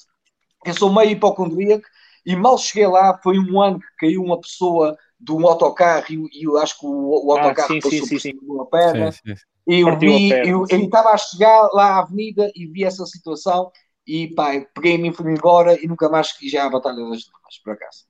[0.64, 1.84] Eu sou meio hipocondríaco
[2.24, 6.44] e mal cheguei lá, foi um ano que caiu uma pessoa de um autocarro e,
[6.44, 9.12] eu acho que o, o ah, autocarro ah, sim, passou sim, sim, por uma perna.
[9.12, 9.34] Sim, sim.
[9.66, 13.70] E eu vi, eu, eu estava a chegar lá à avenida e vi essa situação
[14.04, 17.58] e pá, peguei-me e fui embora e nunca mais quis já a Batalha das Limas,
[17.62, 18.04] por acaso.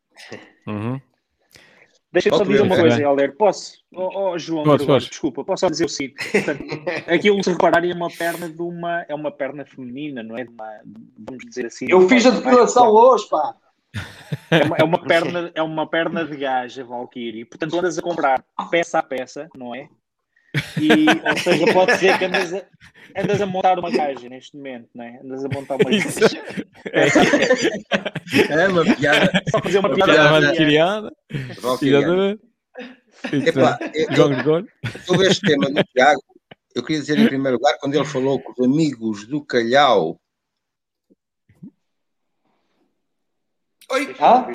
[0.66, 1.00] Uhum.
[2.12, 3.36] Deixa-me só dizer uma coisa, Helder.
[3.36, 3.78] Posso?
[3.94, 5.08] Oh, oh João, posso, posso.
[5.08, 6.14] desculpa, posso só dizer o seguinte.
[6.30, 6.64] Portanto,
[7.10, 9.06] aquilo, se repararem, é uma perna de uma.
[9.08, 10.44] É uma perna feminina, não é?
[10.44, 10.80] De uma,
[11.18, 11.86] vamos dizer assim.
[11.88, 13.54] Eu fiz a depilação hoje, pá.
[14.50, 17.44] É uma, é uma, perna, é uma perna de gaja, Valkyrie.
[17.44, 19.88] Portanto, andas a comprar peça a peça, não é?
[20.80, 22.62] E, ou seja, pode ser que andas a,
[23.16, 25.20] andas a montar uma gaja neste momento, não é?
[25.24, 26.10] Andas a montar uma gaja.
[26.92, 29.30] É, é uma piada.
[29.50, 30.12] Só fazer uma piada.
[30.12, 31.12] Piada criada.
[31.80, 32.42] Exatamente.
[33.30, 33.78] Epá,
[35.06, 36.22] sobre este tema do Tiago,
[36.74, 40.20] eu queria dizer em primeiro lugar, quando ele falou com os amigos do Calhau.
[43.90, 44.16] Oi!
[44.18, 44.46] Ah?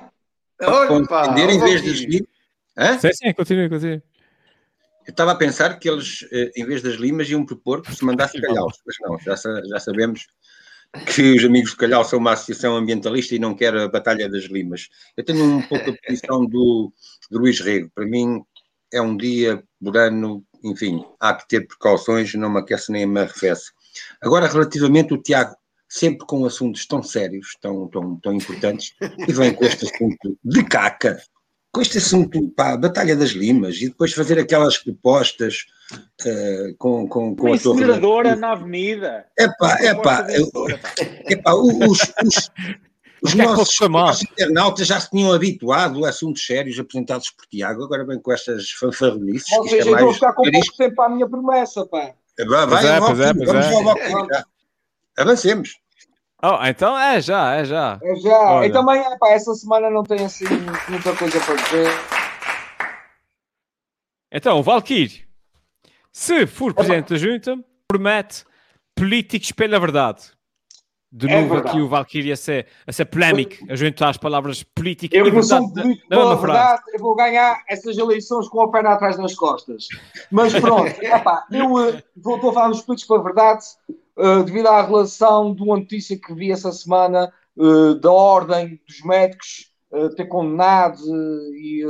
[0.90, 2.28] Oi, pá, em vez de.
[3.00, 4.02] Sim, sim, continue, continue.
[5.08, 8.04] Eu estava a pensar que eles, eh, em vez das limas, iam propor que se
[8.04, 10.28] mandasse calhau, mas não, já, já sabemos
[11.06, 14.46] que os Amigos de Calhau são uma associação ambientalista e não quer a Batalha das
[14.46, 14.90] Limas.
[15.16, 16.92] Eu tenho um pouco a posição do,
[17.30, 17.90] do Luís Rego.
[17.94, 18.42] Para mim,
[18.92, 23.22] é um dia por ano, enfim, há que ter precauções, não me aquece nem me
[23.22, 23.72] arrefece.
[24.22, 25.56] Agora, relativamente o Tiago,
[25.88, 28.94] sempre com assuntos tão sérios, tão, tão, tão importantes,
[29.28, 31.18] e vem com este assunto de caca,
[31.78, 35.68] com este assunto, pá, Batalha das Limas, e depois fazer aquelas propostas
[36.26, 37.60] uh, com, com, com Uma a
[38.00, 38.36] torre.
[38.36, 39.28] na avenida.
[39.38, 40.28] Epá, epá,
[41.30, 42.52] epá, os, os,
[43.22, 47.84] os é nossos, nossos internautas já se tinham habituado a assuntos sérios apresentados por Tiago,
[47.84, 49.56] agora vem com estas fanfarronices.
[49.56, 52.12] Ou seja, é eu vou ficar com pouco tempo à minha promessa, pá.
[52.40, 53.30] Vai, vai, é, vamos é,
[54.36, 54.44] é.
[55.22, 55.76] Avancemos.
[56.42, 58.00] Oh, então é já, é já.
[58.02, 58.40] É já.
[58.40, 58.68] Olha.
[58.68, 60.46] E também, pá, essa semana não tem assim
[60.88, 61.90] muita coisa para dizer.
[64.32, 65.26] Então, Valkyrie,
[66.12, 67.58] se for presidente da junta,
[67.88, 68.46] promete
[68.96, 70.32] políticos pela verdade.
[71.12, 71.70] De é novo verdade.
[71.70, 75.32] aqui o Valkyrie a ser, a ser polémico, a juntar as palavras políticas eu e
[75.32, 75.74] verdade.
[75.74, 79.88] Político pela verdade, eu vou ganhar essas eleições com a perna atrás das costas.
[80.30, 83.66] Mas pronto, epá, eu uh, vou, vou falar dos políticos pela verdade
[84.18, 89.02] uh, devido à relação de uma notícia que vi essa semana uh, da ordem dos
[89.04, 91.00] médicos uh, ter condenado
[91.56, 91.86] e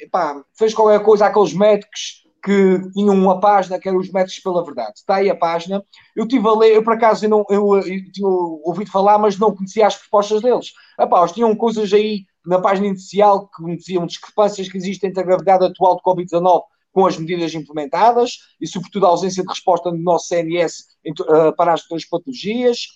[0.00, 4.64] epá, fez qualquer coisa àqueles médicos que tinham uma página que era os médicos pela
[4.64, 4.94] verdade.
[4.96, 5.84] Está aí a página.
[6.16, 9.38] Eu tive a ler, eu por acaso eu, não, eu, eu tinha ouvido falar, mas
[9.38, 10.72] não conhecia as propostas deles.
[10.98, 15.22] Epá, eles tinham coisas aí na página inicial que me diziam discrepâncias que existem entre
[15.22, 19.90] a gravidade atual de Covid-19 com as medidas implementadas e, sobretudo, a ausência de resposta
[19.90, 20.84] no nosso CNS
[21.20, 22.86] uh, para as duas patologias.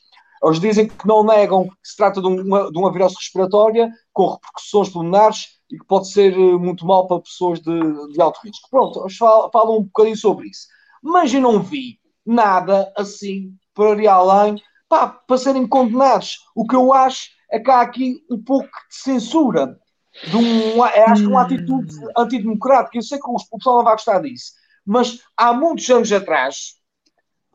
[0.42, 4.32] Eles dizem que não negam que se trata de uma, de uma virose respiratória com
[4.32, 8.68] repercussões pulmonares e que pode ser uh, muito mal para pessoas de, de alto risco.
[8.70, 10.66] Pronto, eles falam, falam, um bocadinho sobre isso.
[11.02, 16.38] Mas eu não vi nada assim para ir além pá, para serem condenados.
[16.54, 19.78] O que eu acho é que há aqui um pouco de censura
[20.22, 22.98] de um, acho que uma atitude antidemocrática.
[22.98, 24.52] Eu sei que o pessoal não vai gostar disso,
[24.86, 26.74] mas há muitos anos atrás,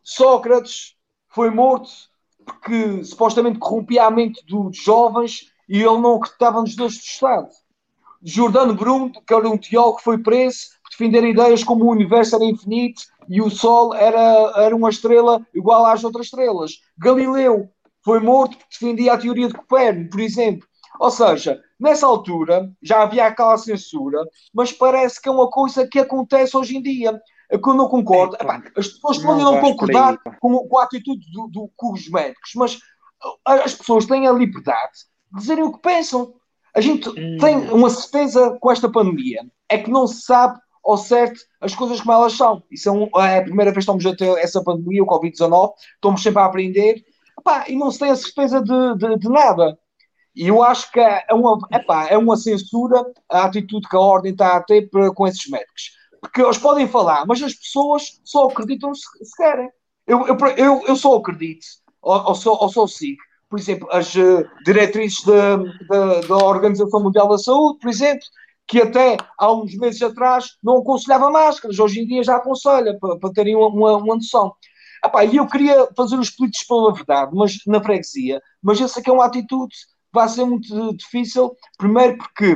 [0.04, 0.96] Sócrates
[1.30, 1.90] foi morto
[2.46, 7.50] porque supostamente corrompia a mente dos jovens e ele não acreditava nos deuses do Estado.
[8.22, 12.44] Jordano Bruno, que era um teólogo, foi preso por defender ideias como o universo era
[12.44, 16.82] infinito e o Sol era, era uma estrela igual às outras estrelas.
[16.98, 17.70] Galileu
[18.04, 20.68] foi morto porque defendia a teoria de Copérnico, por exemplo.
[21.00, 24.20] Ou seja, nessa altura já havia aquela censura,
[24.54, 27.20] mas parece que é uma coisa que acontece hoje em dia.
[27.52, 28.36] É que eu não concordo.
[28.36, 32.08] Epá, as pessoas podem não, não concordar com, com, a atitude do, do, com os
[32.08, 32.80] médicos, mas
[33.44, 34.94] as pessoas têm a liberdade
[35.32, 36.34] de dizerem o que pensam.
[36.76, 37.38] A gente hum.
[37.40, 42.00] tem uma certeza com esta pandemia, é que não se sabe ao certo as coisas
[42.00, 42.64] como elas são.
[42.72, 46.22] Isso é, é a primeira vez que estamos a ter essa pandemia, o Covid-19, estamos
[46.22, 47.04] sempre a aprender,
[47.38, 49.78] epá, e não se tem a certeza de, de, de nada.
[50.40, 54.32] E eu acho que é uma, epá, é uma censura a atitude que a ordem
[54.32, 55.92] está a ter com esses médicos.
[56.22, 59.70] Porque eles podem falar, mas as pessoas só acreditam se, se querem.
[60.08, 61.66] Eu, eu, eu, eu só acredito,
[62.02, 67.04] ou, ou, só, ou só sigo, por exemplo, as uh, diretrizes da, da, da Organização
[67.04, 68.24] Mundial da Saúde, por exemplo,
[68.66, 73.20] que até há uns meses atrás não aconselhava máscaras, hoje em dia já aconselha, para,
[73.20, 74.54] para terem uma, uma, uma noção.
[75.30, 79.14] E eu queria fazer os políticos pela verdade, mas na freguesia, mas essa aqui é
[79.14, 79.76] uma atitude
[80.12, 82.54] vai ser muito difícil, primeiro porque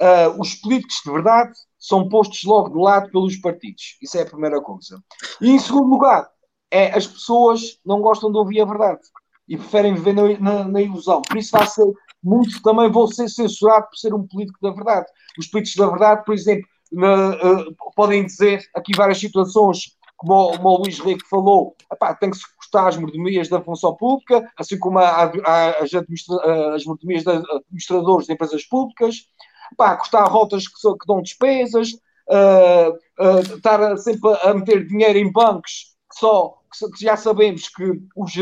[0.00, 3.96] uh, os políticos de verdade são postos logo de lado pelos partidos.
[4.00, 5.02] Isso é a primeira coisa.
[5.40, 6.28] E em segundo lugar,
[6.70, 9.00] é as pessoas não gostam de ouvir a verdade
[9.48, 11.20] e preferem viver na, na, na ilusão.
[11.22, 11.84] Por isso vai ser
[12.22, 15.06] muito também vou ser censurado por ser um político da verdade.
[15.38, 20.68] Os políticos da verdade, por exemplo, na, uh, podem dizer aqui várias situações, como, como
[20.68, 21.74] o Luís Rico falou,
[22.20, 22.38] tem que
[22.72, 27.30] cortar as mordomias da função pública, assim como a, a, as, administra, as mordomias de
[27.30, 29.26] administradores de empresas públicas,
[29.72, 31.90] epá, cortar rotas que, que dão despesas,
[32.28, 36.58] uh, uh, estar sempre a meter dinheiro em bancos só
[36.96, 37.84] que já sabemos que
[38.16, 38.34] os,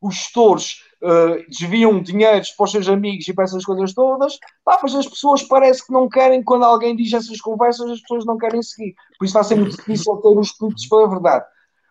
[0.00, 4.78] os gestores uh, desviam dinheiro para os seus amigos e para essas coisas todas, pá,
[4.82, 8.38] mas as pessoas parece que não querem, quando alguém diz essas conversas, as pessoas não
[8.38, 8.94] querem seguir.
[9.18, 11.44] Por isso vai ser muito difícil ter os políticos pela verdade.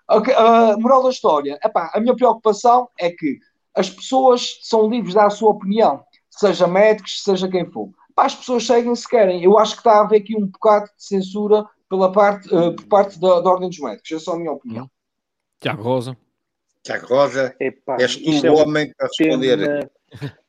[0.10, 3.40] Okay, uh, moral da história, epá, a minha preocupação é que
[3.76, 7.90] as pessoas são livres de dar a sua opinião, seja médicos, seja quem for.
[8.10, 9.44] Epá, as pessoas seguem se querem.
[9.44, 12.86] Eu acho que está a haver aqui um bocado de censura pela parte, uh, por
[12.86, 14.12] parte da, da Ordem dos Médicos.
[14.12, 14.90] Essa é só a minha opinião.
[15.60, 16.18] Tiago Rosa.
[16.84, 19.92] Tiago Rosa, Epá, és tu o é homem para responder.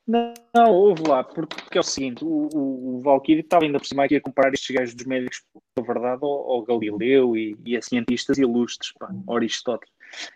[0.09, 3.87] Não, não, ouve lá, porque é o seguinte: o, o, o Valkyrie estava ainda por
[3.87, 5.43] cima aqui a comparar estes gajos dos médicos,
[5.77, 9.93] na verdade, ao, ao Galileu e, e, a cientistas ilustres, pá, Aristóteles.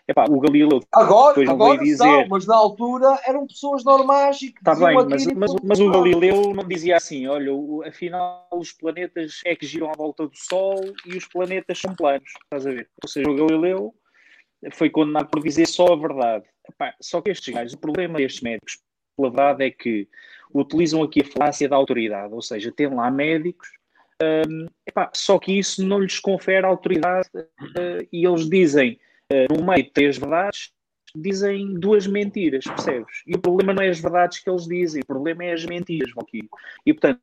[0.07, 2.29] Epá, o Galileu agora, agora dizer...
[2.29, 6.53] Mas na altura eram pessoas normais e que Está bem, mas, mas, mas, o Galileu
[6.55, 7.51] não dizia assim: olha,
[7.89, 12.29] afinal os planetas é que giram à volta do Sol e os planetas são planos,
[12.45, 12.91] estás a ver?
[13.03, 13.95] Ou seja, o Galileu
[14.73, 16.45] foi condenado por dizer só a verdade.
[16.68, 18.79] Epá, só que estes gajos, o problema destes médicos,
[19.18, 20.08] verdade, é que
[20.54, 23.68] utilizam aqui a falácia da autoridade, ou seja, tem lá médicos,
[24.22, 28.98] um, epá, só que isso não lhes confere autoridade uh, e eles dizem,
[29.32, 30.72] uh, no meio de três verdades,
[31.14, 33.22] dizem duas mentiras, percebes?
[33.26, 36.12] E o problema não é as verdades que eles dizem, o problema é as mentiras,
[36.14, 36.48] Valquírio.
[36.86, 37.20] E portanto,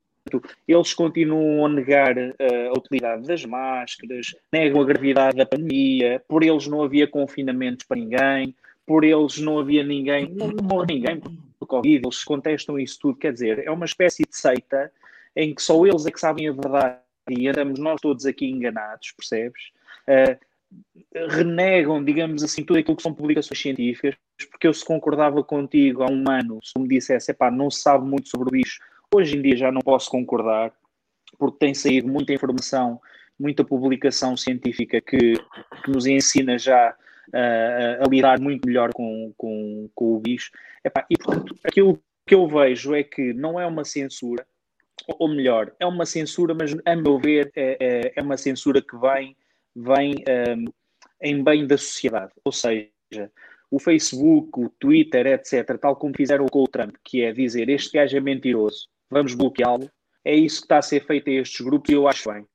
[0.68, 2.36] eles continuam a negar uh,
[2.70, 7.98] a utilidade das máscaras, negam a gravidade da pandemia, por eles não havia confinamentos para
[7.98, 11.22] ninguém, por eles não havia ninguém, não morre ninguém
[11.60, 13.18] por Covid, eles contestam isso tudo.
[13.18, 14.92] Quer dizer, é uma espécie de seita
[15.36, 17.00] em que só eles é que sabem a verdade
[17.30, 19.62] e andamos nós todos aqui enganados, percebes?
[20.08, 20.40] Uh,
[21.30, 24.16] renegam, digamos assim, tudo aquilo que são publicações científicas,
[24.52, 28.06] porque eu se concordava contigo há um ano, se me dissesse, epá, não se sabe
[28.06, 28.80] muito sobre o bicho,
[29.12, 30.72] Hoje em dia já não posso concordar,
[31.40, 33.02] porque tem saído muita informação,
[33.40, 35.34] muita publicação científica que,
[35.84, 36.96] que nos ensina já
[37.34, 40.52] uh, a lidar muito melhor com, com, com o bicho.
[40.84, 44.46] Epá, e portanto, aquilo que eu vejo é que não é uma censura,
[45.08, 48.98] ou melhor, é uma censura, mas a meu ver é, é, é uma censura que
[48.98, 49.36] vem,
[49.76, 50.16] vem
[50.56, 50.66] um,
[51.22, 52.32] em bem da sociedade.
[52.44, 53.32] Ou seja,
[53.72, 57.98] o Facebook, o Twitter, etc., tal como fizeram com o Trump, que é dizer este
[57.98, 59.90] gajo é mentiroso, vamos bloqueá-lo.
[60.24, 62.46] É isso que está a ser feito a estes grupos e eu acho bem.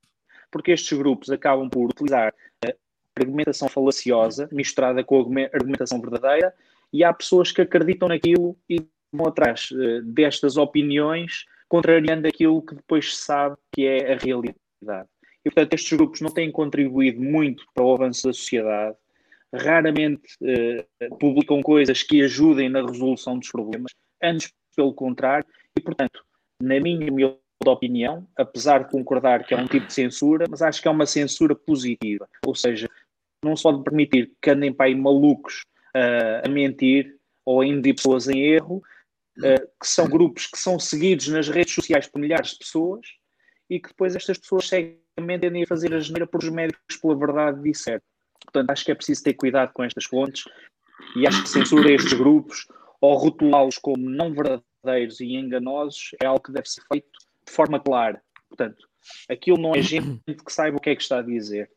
[0.51, 2.33] Porque estes grupos acabam por utilizar
[2.65, 2.73] a
[3.19, 5.19] argumentação falaciosa misturada com
[5.53, 6.53] argumentação verdadeira
[6.91, 12.75] e há pessoas que acreditam naquilo e vão atrás uh, destas opiniões, contrariando aquilo que
[12.75, 15.09] depois se sabe que é a realidade.
[15.43, 18.97] E, portanto, estes grupos não têm contribuído muito para o avanço da sociedade,
[19.53, 23.91] raramente uh, publicam coisas que ajudem na resolução dos problemas,
[24.21, 25.45] antes pelo contrário,
[25.77, 26.23] e, portanto,
[26.61, 30.81] na minha humilde opinião, apesar de concordar que é um tipo de censura, mas acho
[30.81, 32.27] que é uma censura positiva.
[32.45, 32.89] Ou seja,
[33.43, 35.65] não se pode permitir que andem para aí malucos
[35.95, 37.15] uh, a mentir
[37.45, 38.77] ou a induzir pessoas em erro,
[39.39, 43.05] uh, que são grupos que são seguidos nas redes sociais por milhares de pessoas
[43.69, 47.61] e que depois estas pessoas seguem a fazer a geneira por os médicos pela verdade
[47.61, 48.01] disseram.
[48.43, 50.43] Portanto, acho que é preciso ter cuidado com estas fontes
[51.15, 52.67] e acho que censura estes grupos
[53.01, 57.07] ou rotulá-los como não verdadeiros e enganosos é algo que deve ser feito
[57.45, 58.21] de forma clara.
[58.49, 58.87] Portanto,
[59.29, 61.69] aquilo não é gente que saiba o que é que está a dizer.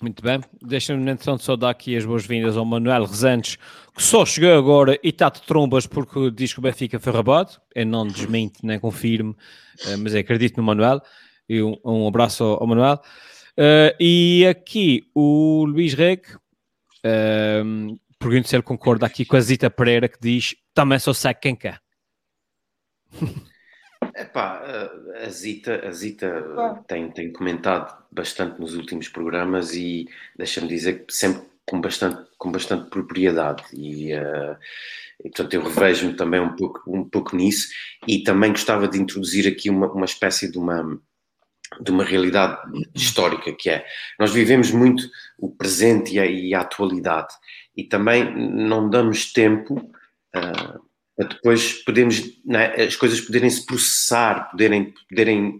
[0.00, 3.56] Muito bem, deixa-me então só dar aqui as boas-vindas ao Manuel Rezantes,
[3.94, 7.52] que só chegou agora e está de trombas porque diz que o Benfica foi roubado.
[7.74, 9.36] Eu não desmente nem confirmo,
[9.86, 11.00] eh, mas acredito no Manuel.
[11.48, 13.00] E um, um abraço ao, Manuel.
[13.52, 19.70] Uh, e aqui o Luís Reg, uh, pergunto se ele concorda aqui com a Zita
[19.70, 21.80] Pereira que diz também só segue quem quer.
[24.14, 24.62] Epá,
[25.24, 30.06] a Zita, a Zita tem, tem comentado bastante nos últimos programas e
[30.36, 33.64] deixa-me dizer que sempre com bastante, com bastante propriedade.
[33.72, 34.56] E, uh,
[35.20, 37.68] e portanto eu revejo-me também um pouco, um pouco nisso.
[38.06, 41.00] E também gostava de introduzir aqui uma, uma espécie de uma,
[41.80, 42.58] de uma realidade
[42.94, 43.84] histórica que é,
[44.18, 45.08] nós vivemos muito
[45.38, 47.34] o presente e a, e a atualidade.
[47.76, 49.76] E também não damos tempo
[50.36, 50.91] uh,
[51.24, 55.58] depois podemos, é, as coisas poderem se processar, poderem, poderem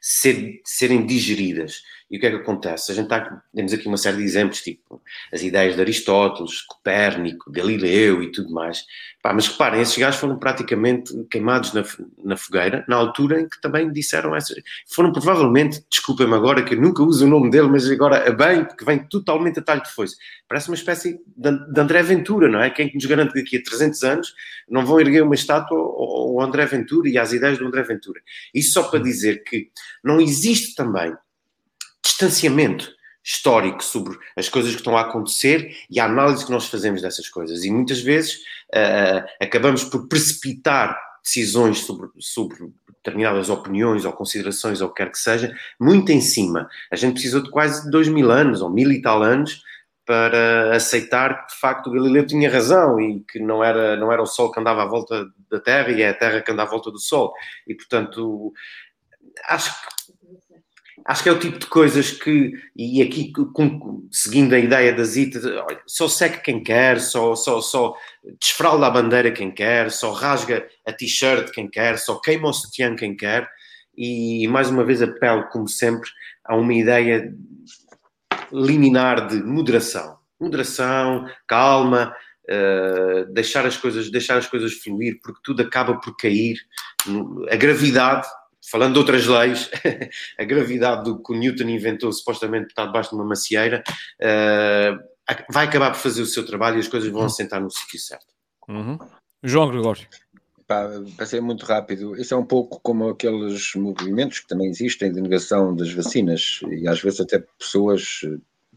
[0.00, 1.82] ser, serem digeridas.
[2.10, 2.90] E o que é que acontece?
[2.90, 5.02] A gente está, temos aqui uma série de exemplos, tipo
[5.32, 8.84] as ideias de Aristóteles, Copérnico, Galileu e tudo mais.
[9.22, 11.84] Pá, mas reparem, esses gajos foram praticamente queimados na,
[12.24, 14.56] na fogueira, na altura em que também disseram essas.
[14.86, 18.64] Foram provavelmente, desculpem-me agora que eu nunca uso o nome dele, mas agora é bem,
[18.64, 20.16] porque vem totalmente a talho de foice.
[20.48, 22.70] Parece uma espécie de, de André Ventura, não é?
[22.70, 24.34] Quem nos garante que daqui a 300 anos
[24.68, 28.20] não vão erguer uma estátua ao André Ventura e às ideias do André Ventura.
[28.54, 29.70] Isso só para dizer que
[30.02, 31.12] não existe também
[32.18, 32.90] distanciamento
[33.22, 37.28] histórico sobre as coisas que estão a acontecer e a análise que nós fazemos dessas
[37.28, 37.64] coisas.
[37.64, 38.36] E muitas vezes
[38.74, 42.72] uh, acabamos por precipitar decisões sobre, sobre
[43.04, 46.68] determinadas opiniões ou considerações ou o que quer que seja, muito em cima.
[46.90, 49.62] A gente precisou de quase dois mil anos ou mil e tal anos
[50.06, 54.22] para aceitar que de facto o Galileu tinha razão e que não era, não era
[54.22, 56.66] o Sol que andava à volta da Terra e é a Terra que anda à
[56.66, 57.34] volta do Sol.
[57.66, 58.54] E portanto,
[59.50, 59.97] acho que
[61.04, 65.04] acho que é o tipo de coisas que, e aqui com, seguindo a ideia da
[65.04, 67.94] Zita, olha, só seca quem quer, só, só, só
[68.40, 72.94] desfralda a bandeira quem quer, só rasga a t-shirt quem quer, só queima o sutiã
[72.94, 73.48] quem quer,
[73.96, 76.08] e mais uma vez apelo, como sempre,
[76.44, 77.34] a uma ideia
[78.52, 80.18] liminar de moderação.
[80.40, 82.14] Moderação, calma,
[82.48, 86.56] uh, deixar, as coisas, deixar as coisas fluir, porque tudo acaba por cair.
[87.50, 88.26] A gravidade
[88.70, 89.70] falando de outras leis,
[90.38, 93.82] a gravidade do que o Newton inventou, supostamente por estar debaixo de uma macieira,
[94.20, 94.98] uh,
[95.52, 98.26] vai acabar por fazer o seu trabalho e as coisas vão assentar no sítio certo.
[98.68, 98.98] Uhum.
[99.42, 100.06] João Gregório.
[100.66, 105.20] para ser muito rápido, isso é um pouco como aqueles movimentos que também existem de
[105.20, 108.20] negação das vacinas e às vezes até pessoas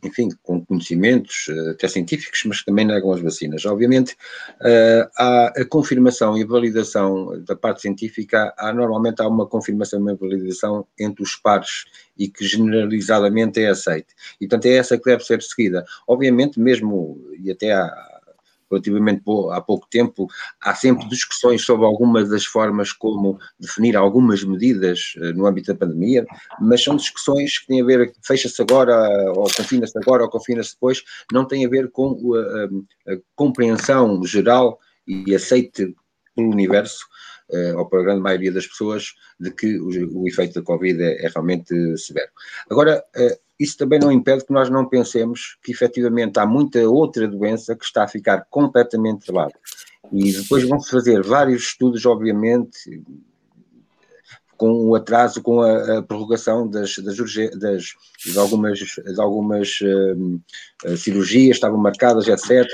[0.04, 3.66] enfim, com conhecimentos eh, até científicos, mas que também negam as vacinas.
[3.66, 4.14] Obviamente,
[4.62, 10.02] uh, há a confirmação e validação da parte científica, há, normalmente há uma confirmação e
[10.02, 11.86] uma validação entre os pares
[12.18, 14.14] e que generalizadamente é aceite.
[14.40, 15.86] E, portanto, é essa que deve ser seguida.
[16.08, 18.21] Obviamente, mesmo, e até há
[18.72, 20.28] relativamente há pouco tempo,
[20.62, 25.80] há sempre discussões sobre algumas das formas como definir algumas medidas eh, no âmbito da
[25.80, 26.26] pandemia,
[26.60, 28.96] mas são discussões que têm a ver, fecha-se agora,
[29.32, 34.24] ou confina-se agora, ou confina-se depois, não tem a ver com a, a, a compreensão
[34.24, 35.94] geral e aceite
[36.36, 37.06] pelo universo
[37.52, 41.02] uh, ou para a grande maioria das pessoas, de que o, o efeito da Covid
[41.02, 42.30] é, é realmente severo.
[42.70, 47.28] Agora, uh, isso também não impede que nós não pensemos que efetivamente há muita outra
[47.28, 49.54] doença que está a ficar completamente de lado.
[50.12, 53.04] E depois vão-se fazer vários estudos, obviamente,
[54.58, 57.18] com o atraso, com a, a prorrogação das, das,
[57.58, 57.84] das,
[58.26, 62.68] de algumas, de algumas uh, cirurgias, estavam marcadas, etc.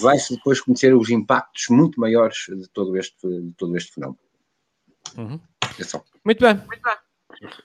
[0.00, 4.18] Vai-se depois conhecer os impactos muito maiores de todo este, de todo este fenómeno.
[5.16, 5.40] Uhum.
[5.78, 6.02] É só.
[6.24, 6.54] Muito bem.
[6.54, 6.96] Muito bem.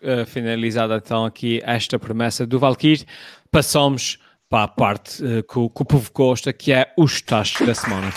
[0.01, 3.05] Uh, finalizada então aqui esta promessa do Valkyrie,
[3.51, 4.17] passamos
[4.49, 8.11] para a parte uh, que, que povo gosta, que é os taxos da semana.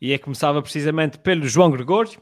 [0.00, 2.20] E é começava precisamente pelo João Gregório.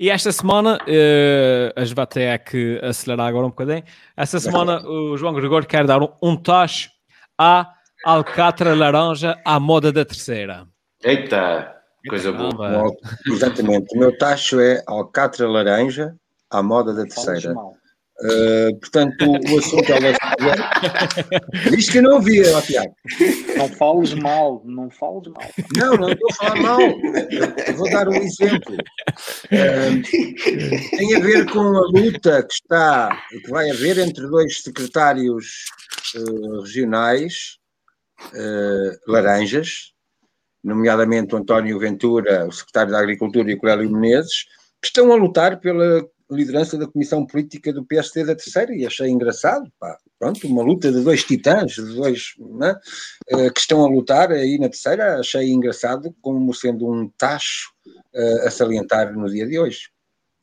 [0.00, 3.82] E esta semana, uh, a gente vai que acelerar agora um bocadinho.
[4.16, 6.90] Esta semana, o João Gregório quer dar um, um tacho
[7.36, 10.66] à Alcatra Laranja à moda da terceira.
[11.02, 11.77] Eita!
[12.06, 12.94] Coisa boa.
[13.26, 13.96] Exatamente.
[13.96, 16.14] O meu tacho é alcatra laranja
[16.50, 17.54] à moda da terceira.
[18.20, 22.92] Uh, portanto, o assunto é Diz que não ouvia, ó, Tiago.
[23.56, 25.48] Não fales mal, não fales mal.
[25.76, 26.80] Não, não estou a falar mal.
[26.80, 28.74] Eu vou dar um exemplo.
[29.44, 30.02] Uh,
[30.96, 35.66] tem a ver com a luta que está, que vai haver entre dois secretários
[36.16, 37.56] uh, regionais
[39.06, 39.92] laranjas,
[40.62, 44.44] nomeadamente o António Ventura, o secretário da Agricultura, e o Clélio Menezes,
[44.80, 49.08] que estão a lutar pela liderança da Comissão Política do PSD da Terceira, e achei
[49.08, 52.76] engraçado, pá, pronto, uma luta de dois titãs, de dois, né,
[53.54, 57.70] que estão a lutar aí na Terceira, achei engraçado como sendo um tacho
[58.14, 59.90] uh, a salientar no dia de hoje.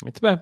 [0.02, 0.42] Muito bem.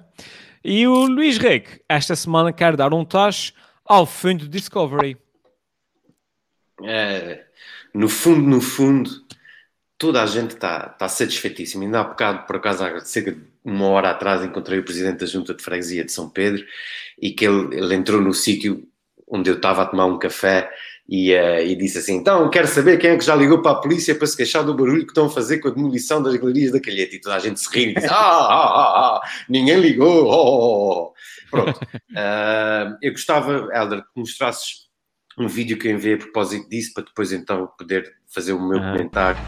[0.63, 3.53] E o Luís Reque, esta semana quer dar um tacho
[3.85, 5.17] ao fundo Discovery.
[6.81, 7.45] É,
[7.93, 9.09] no fundo, no fundo,
[10.03, 11.85] toda a gente está tá satisfeitíssima.
[11.85, 15.25] Ainda há bocado, por acaso, há cerca de uma hora atrás, encontrei o presidente da
[15.25, 16.61] Junta de Freguesia de São Pedro
[17.21, 18.85] e que ele, ele entrou no sítio
[19.25, 20.69] onde eu estava a tomar um café
[21.07, 23.75] e, uh, e, disse assim: Então, quero saber quem é que já ligou para a
[23.81, 26.73] polícia para se queixar do barulho que estão a fazer com a demolição das galerias
[26.73, 27.15] da Calheta.
[27.15, 30.25] E toda a gente se ri e diz: ah, ah, ah, ah, ninguém ligou.
[30.25, 31.13] Oh, oh, oh.
[31.49, 31.79] Pronto.
[31.81, 34.89] Uh, eu gostava, Helder, que mostrasses
[35.37, 38.81] um vídeo que eu enviei a propósito disso para depois então poder fazer o meu
[38.81, 39.41] comentário.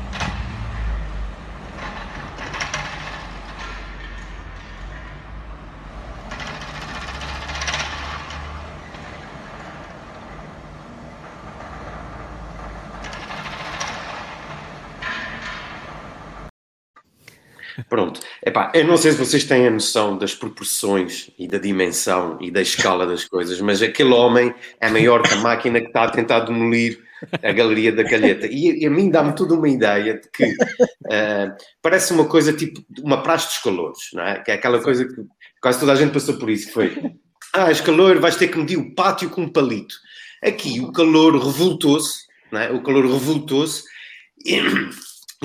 [17.89, 18.19] Pronto.
[18.43, 22.49] Epá, eu não sei se vocês têm a noção das proporções e da dimensão e
[22.49, 26.09] da escala das coisas, mas aquele homem é maior que a máquina que está a
[26.09, 27.03] tentar demolir
[27.43, 28.47] a Galeria da Calheta.
[28.47, 32.83] E, e a mim dá-me toda uma ideia de que uh, parece uma coisa tipo
[33.01, 34.39] uma praxe dos calores, não é?
[34.39, 35.15] Que é aquela coisa que
[35.61, 37.15] quase toda a gente passou por isso, foi
[37.53, 39.95] ah, és calor, vais ter que medir o pátio com um palito.
[40.43, 42.71] Aqui o calor revoltou-se, é?
[42.71, 43.83] O calor revoltou-se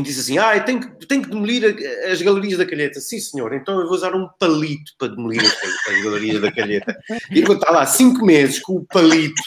[0.03, 1.65] disse assim: Ah, eu tenho, que, tenho que demolir
[2.11, 3.01] as galerias da Calheta.
[3.01, 5.53] Sim, senhor, então eu vou usar um palito para demolir as,
[5.89, 6.99] as galerias da Calheta.
[7.31, 9.43] E vou estar lá cinco meses com o palito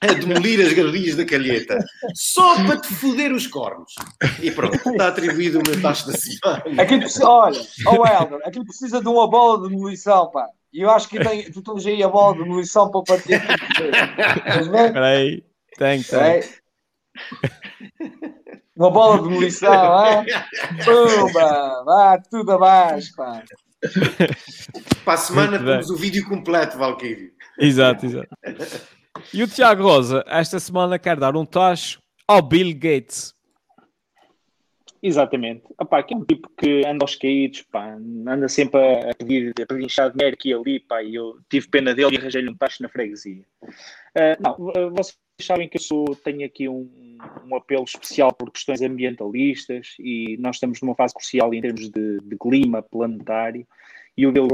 [0.00, 1.78] a demolir as galerias da Calheta
[2.14, 3.94] só para te foder os cornos.
[4.42, 6.82] E pronto, está atribuído o meu tacho da semana.
[6.82, 10.46] Aquilo olha, oh Helder, aquilo precisa de uma bola de demolição, pá.
[10.72, 13.40] E eu acho que tem, tu tens aí a bola de demolição para partir.
[14.60, 15.42] Espera aí,
[15.76, 16.42] tem, tem.
[18.78, 20.24] Uma bola de demolição, ah?
[20.84, 23.42] Pumba, vá tudo abaixo, pá.
[25.04, 27.32] Para a semana temos o vídeo completo, Valkyrie.
[27.58, 28.28] Exato, exato.
[29.34, 33.34] E o Tiago Rosa, esta semana quer dar um tacho ao Bill Gates.
[35.02, 35.64] Exatamente.
[35.80, 37.96] Epá, que é um tipo que anda aos caídos, pá,
[38.28, 41.94] anda sempre a pedir, a pedir dinheiro aqui e ali, pá, e eu tive pena
[41.94, 43.44] dele e arranjei-lhe um tacho na freguesia.
[43.62, 44.56] Uh, não,
[44.92, 46.88] vocês sabem que eu sou, tenho aqui um,
[47.46, 52.18] um, apelo especial por questões ambientalistas e nós estamos numa fase crucial em termos de,
[52.20, 53.66] de clima planetário
[54.16, 54.48] e o Bill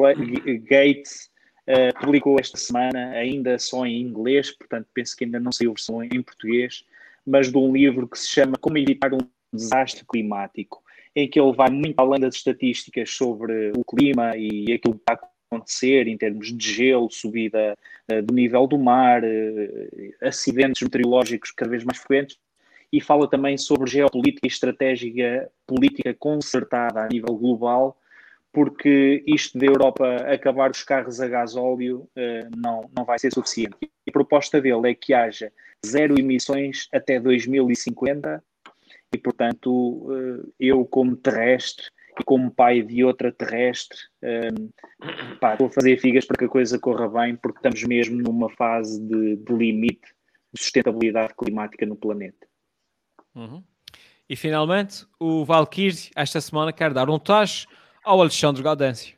[0.62, 1.30] Gates
[1.68, 6.02] uh, publicou esta semana, ainda só em inglês, portanto penso que ainda não saiu versão
[6.02, 6.84] em português,
[7.26, 9.18] mas de um livro que se chama Como Evitar um
[9.52, 10.82] Desastre Climático,
[11.16, 15.14] em que ele vai muito além das estatísticas sobre o clima e aquilo que está
[15.14, 17.76] a acontecer em termos de gelo, subida
[18.10, 22.38] uh, do nível do mar, uh, acidentes meteorológicos cada vez mais frequentes,
[22.92, 27.96] e fala também sobre geopolítica e estratégia política concertada a nível global,
[28.52, 33.76] porque isto da Europa acabar os carros a gasóleo uh, não, não vai ser suficiente.
[33.82, 35.52] E a proposta dele é que haja
[35.84, 38.42] zero emissões até 2050
[39.12, 40.08] e, portanto,
[40.58, 41.86] eu como terrestre
[42.20, 44.70] e como pai de outra terrestre, um,
[45.40, 49.00] pá, a fazer figas para que a coisa corra bem, porque estamos mesmo numa fase
[49.00, 50.14] de, de limite
[50.52, 52.46] de sustentabilidade climática no planeta.
[53.34, 53.62] Uhum.
[54.28, 57.66] E finalmente, o Valkyrie, esta semana, quer dar um tacho
[58.04, 59.16] ao Alexandre Gaudêncio.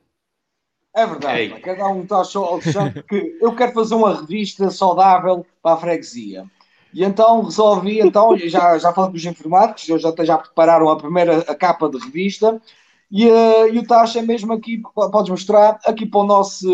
[0.94, 1.50] É verdade, Ei.
[1.60, 5.76] quero dar um tacho ao Alexandre, porque eu quero fazer uma revista saudável para a
[5.76, 6.46] freguesia.
[6.92, 11.40] E então resolvi, então, já, já falei com os informáticos, já, já prepararam a primeira
[11.40, 12.58] a capa de revista,
[13.10, 16.68] e, uh, e o tacho é mesmo aqui, podes mostrar, aqui para o nosso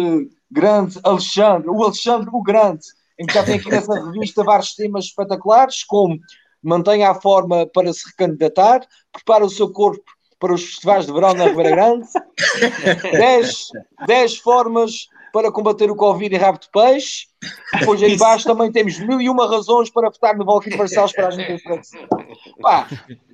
[0.51, 2.85] grande Alexandre, o Alexandre o Grande,
[3.18, 6.18] em que já tem aqui nessa revista vários temas espetaculares, como
[6.62, 10.05] mantenha a forma para se recandidatar, prepara o seu corpo
[10.39, 12.09] para os festivais de verão na Ribeira Grande,
[14.07, 17.26] 10, formas para combater o Covid e rabo de peixe.
[17.78, 21.28] Depois aí embaixo também temos mil e uma razões para votar no Valkyrie Barcelos para
[21.28, 21.62] a gente
[22.61, 22.87] Pá,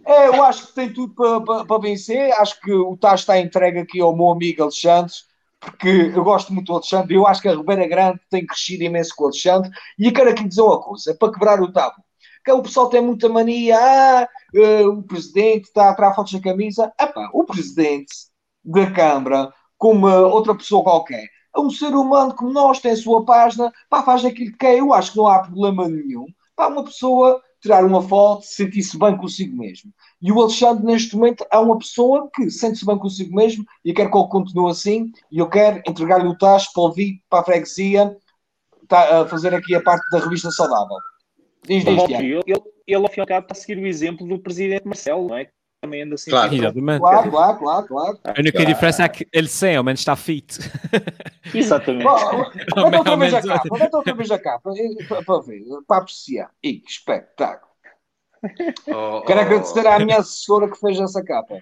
[0.06, 2.32] é, eu acho que tem tudo para, para, para vencer.
[2.34, 5.12] Acho que o Taz está entregue aqui ao meu amigo Alexandre,
[5.60, 7.14] porque eu gosto muito do Alexandre.
[7.14, 9.70] Eu acho que a Ribeira Grande tem crescido imenso com o Alexandre.
[9.98, 11.96] E quero aqui dizer uma coisa, para quebrar o tabu
[12.48, 16.40] que o pessoal tem muita mania, ah, uh, o presidente está a tirar fotos da
[16.40, 16.90] camisa.
[16.98, 18.14] Epá, o presidente
[18.64, 23.24] da Câmara, como outra pessoa qualquer, é um ser humano como nós, tem a sua
[23.24, 26.26] página, pá, faz aquilo que quer, eu acho que não há problema nenhum.
[26.54, 29.92] Pá, uma pessoa tirar uma foto, sentir-se bem consigo mesmo.
[30.22, 33.94] E o Alexandre, neste momento, é uma pessoa que sente-se bem consigo mesmo e eu
[33.94, 35.12] quero que ele continue assim.
[35.30, 38.16] E eu quero entregar-lhe o tacho para ouvir para a freguesia,
[38.86, 40.96] tá, a fazer aqui a parte da revista saudável.
[41.64, 44.26] Diz, diz, ele, ele, ele, ao fim e ao cabo, está a seguir o exemplo
[44.26, 45.48] do presidente Marcelo, não é?
[45.80, 46.30] Também anda assim.
[46.30, 46.56] Claro.
[46.56, 48.18] Claro, claro, claro, claro.
[48.24, 50.58] A única diferença é que ele sem, ao menos está fit.
[51.54, 52.04] Exatamente.
[52.04, 54.72] Mete outra vez a capa, outra vez a capa,
[55.26, 56.50] para, ver, para apreciar.
[56.62, 57.68] E que espetáculo.
[58.88, 61.60] Oh, Quero agradecer à minha assessora que fez essa capa.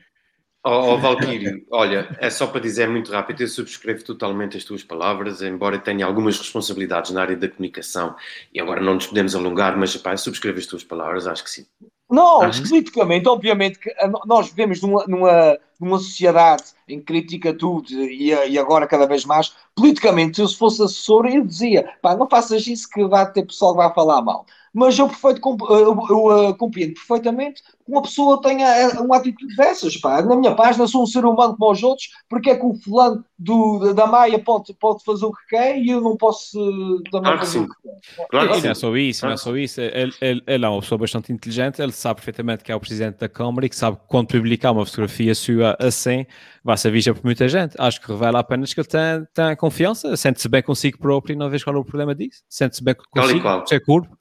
[0.64, 4.64] Ó oh, oh, Valquírio, olha, é só para dizer muito rápido, eu subscrevo totalmente as
[4.64, 8.16] tuas palavras, embora tenha algumas responsabilidades na área da comunicação,
[8.52, 11.66] e agora não nos podemos alongar, mas pá, subscrevo as tuas palavras, acho que sim.
[12.08, 12.50] Não, uhum.
[12.68, 13.92] politicamente, obviamente, que
[14.24, 19.24] nós vivemos numa, numa, numa sociedade em que critica tudo e, e agora cada vez
[19.24, 19.52] mais.
[19.74, 23.72] Politicamente, se eu fosse assessor, eu dizia: pá, não faças isso que vai ter pessoal
[23.72, 24.46] que vai falar mal.
[24.76, 29.56] Mas eu, perfeito, eu, eu, uh, compreendo perfeitamente que uma pessoa tenha eh, uma atitude
[29.56, 29.96] dessas.
[29.96, 30.20] Pá.
[30.20, 33.24] Na minha página sou um ser humano como os outros, porque é que o fulano
[33.38, 37.38] do, da Maia pode, pode fazer o que quer e eu não posso também claro
[37.38, 37.64] fazer sim.
[37.64, 38.26] o que quer.
[38.28, 39.80] Claro que não é só isso, não é só isso.
[39.80, 43.16] Ele, ele, ele é uma pessoa bastante inteligente, ele sabe perfeitamente que é o presidente
[43.16, 46.26] da Câmara e que sabe que quando publicar uma fotografia sua assim,
[46.62, 47.74] vai ser vista por muita gente.
[47.78, 51.48] Acho que revela apenas que ele tem, tem confiança, sente-se bem consigo próprio e não
[51.48, 52.42] vejo qual é o problema disso.
[52.46, 54.14] Sente-se bem consigo, ser curvo.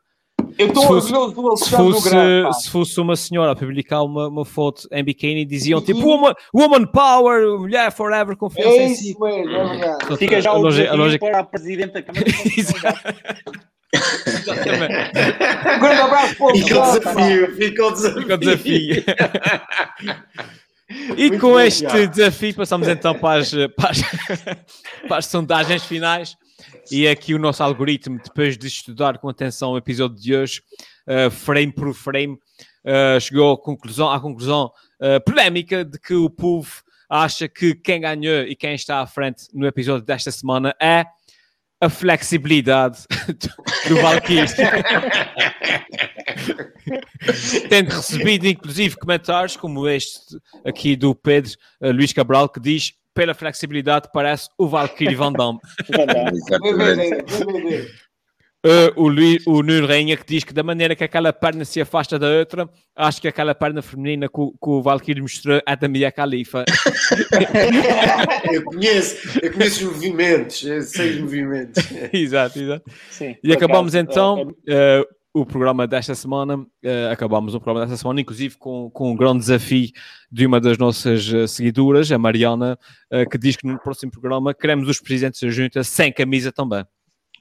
[0.58, 1.02] Eu estou a
[1.58, 2.10] se fosse,
[2.62, 6.86] se fosse uma senhora a publicar uma, uma foto em biquíni, diziam tipo woman, woman
[6.86, 9.18] power, mulher forever, confiança é em si.
[9.20, 10.18] Mesmo, é verdade.
[10.18, 12.26] Fica já o desafio para a Presidente da Câmara.
[15.76, 18.22] Um grande abraço para o Fica o desafio, fica o desafio.
[18.22, 19.04] Fica o desafio.
[21.18, 22.06] E Muito com este já.
[22.06, 24.02] desafio passamos então para as, para, as,
[25.08, 26.38] para as sondagens finais.
[26.92, 30.62] E aqui o nosso algoritmo, depois de estudar com atenção o episódio de hoje,
[31.08, 36.30] uh, frame por frame, uh, chegou à conclusão, à conclusão uh, polémica de que o
[36.30, 41.06] povo acha que quem ganhou e quem está à frente no episódio desta semana é
[41.82, 44.46] a flexibilidade do, do Valkyrie.
[47.68, 54.10] Tendo recebido, inclusive, comentários como este aqui do Pedro Luís Cabral, que diz pela flexibilidade,
[54.14, 55.60] parece o Valkyrie Van Damme.
[58.66, 61.80] Uh, o, Luís, o Nuno Rainha que diz que da maneira que aquela perna se
[61.80, 65.88] afasta da outra, acho que aquela perna feminina que, que o Valkyrie mostrou é da
[65.88, 66.66] Mia Khalifa.
[68.52, 71.84] eu conheço, eu conheço os movimentos, sei os movimentos.
[72.12, 72.92] exato, exato.
[73.12, 75.06] Sim, e acabamos então uh,
[75.36, 79.40] o programa desta semana, uh, acabamos o programa desta semana, inclusive com, com um grande
[79.40, 79.90] desafio
[80.32, 82.80] de uma das nossas uh, seguidoras, a Mariana,
[83.12, 86.86] uh, que diz que no próximo programa queremos os presidentes da junta sem camisa também.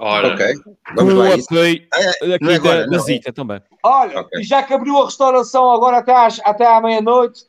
[0.01, 0.55] Ora, ok.
[0.97, 1.35] Vamos lá.
[1.35, 3.63] apoio é, aqui é agora, da, da Zita também.
[3.85, 4.43] Olha, okay.
[4.43, 7.45] já que abriu a restauração agora até, às, até à meia-noite,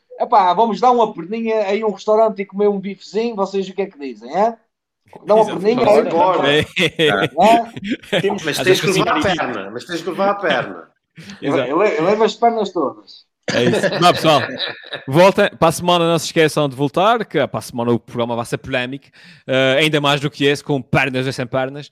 [0.56, 3.88] vamos dar uma perninha aí um restaurante e comer um bifezinho, vocês o que é
[3.88, 4.56] que dizem, é?
[5.26, 6.08] Dá uma perninha aí.
[6.08, 6.52] Embora.
[6.60, 6.66] É.
[8.44, 9.72] Mas tens que levar a perna.
[9.72, 10.90] Mas tens que levar a perna.
[11.42, 13.26] Eu levo as pernas todas.
[13.54, 14.02] É isso.
[14.02, 14.42] Não, pessoal,
[15.08, 15.52] volta.
[15.58, 18.46] Para a semana não se esqueçam de voltar, que para a semana o programa vai
[18.46, 19.06] ser polémico,
[19.48, 21.92] uh, ainda mais do que esse, com pernas ou sem pernas.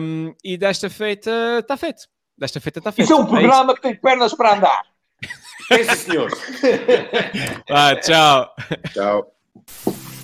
[0.00, 2.04] Um, e desta feita está feito.
[2.38, 3.06] Desta feita está feito.
[3.06, 4.82] Isso é um programa é que tem pernas para andar.
[5.70, 6.30] É sim, senhor.
[7.70, 8.54] ah, tchau.
[8.92, 9.32] Tchau.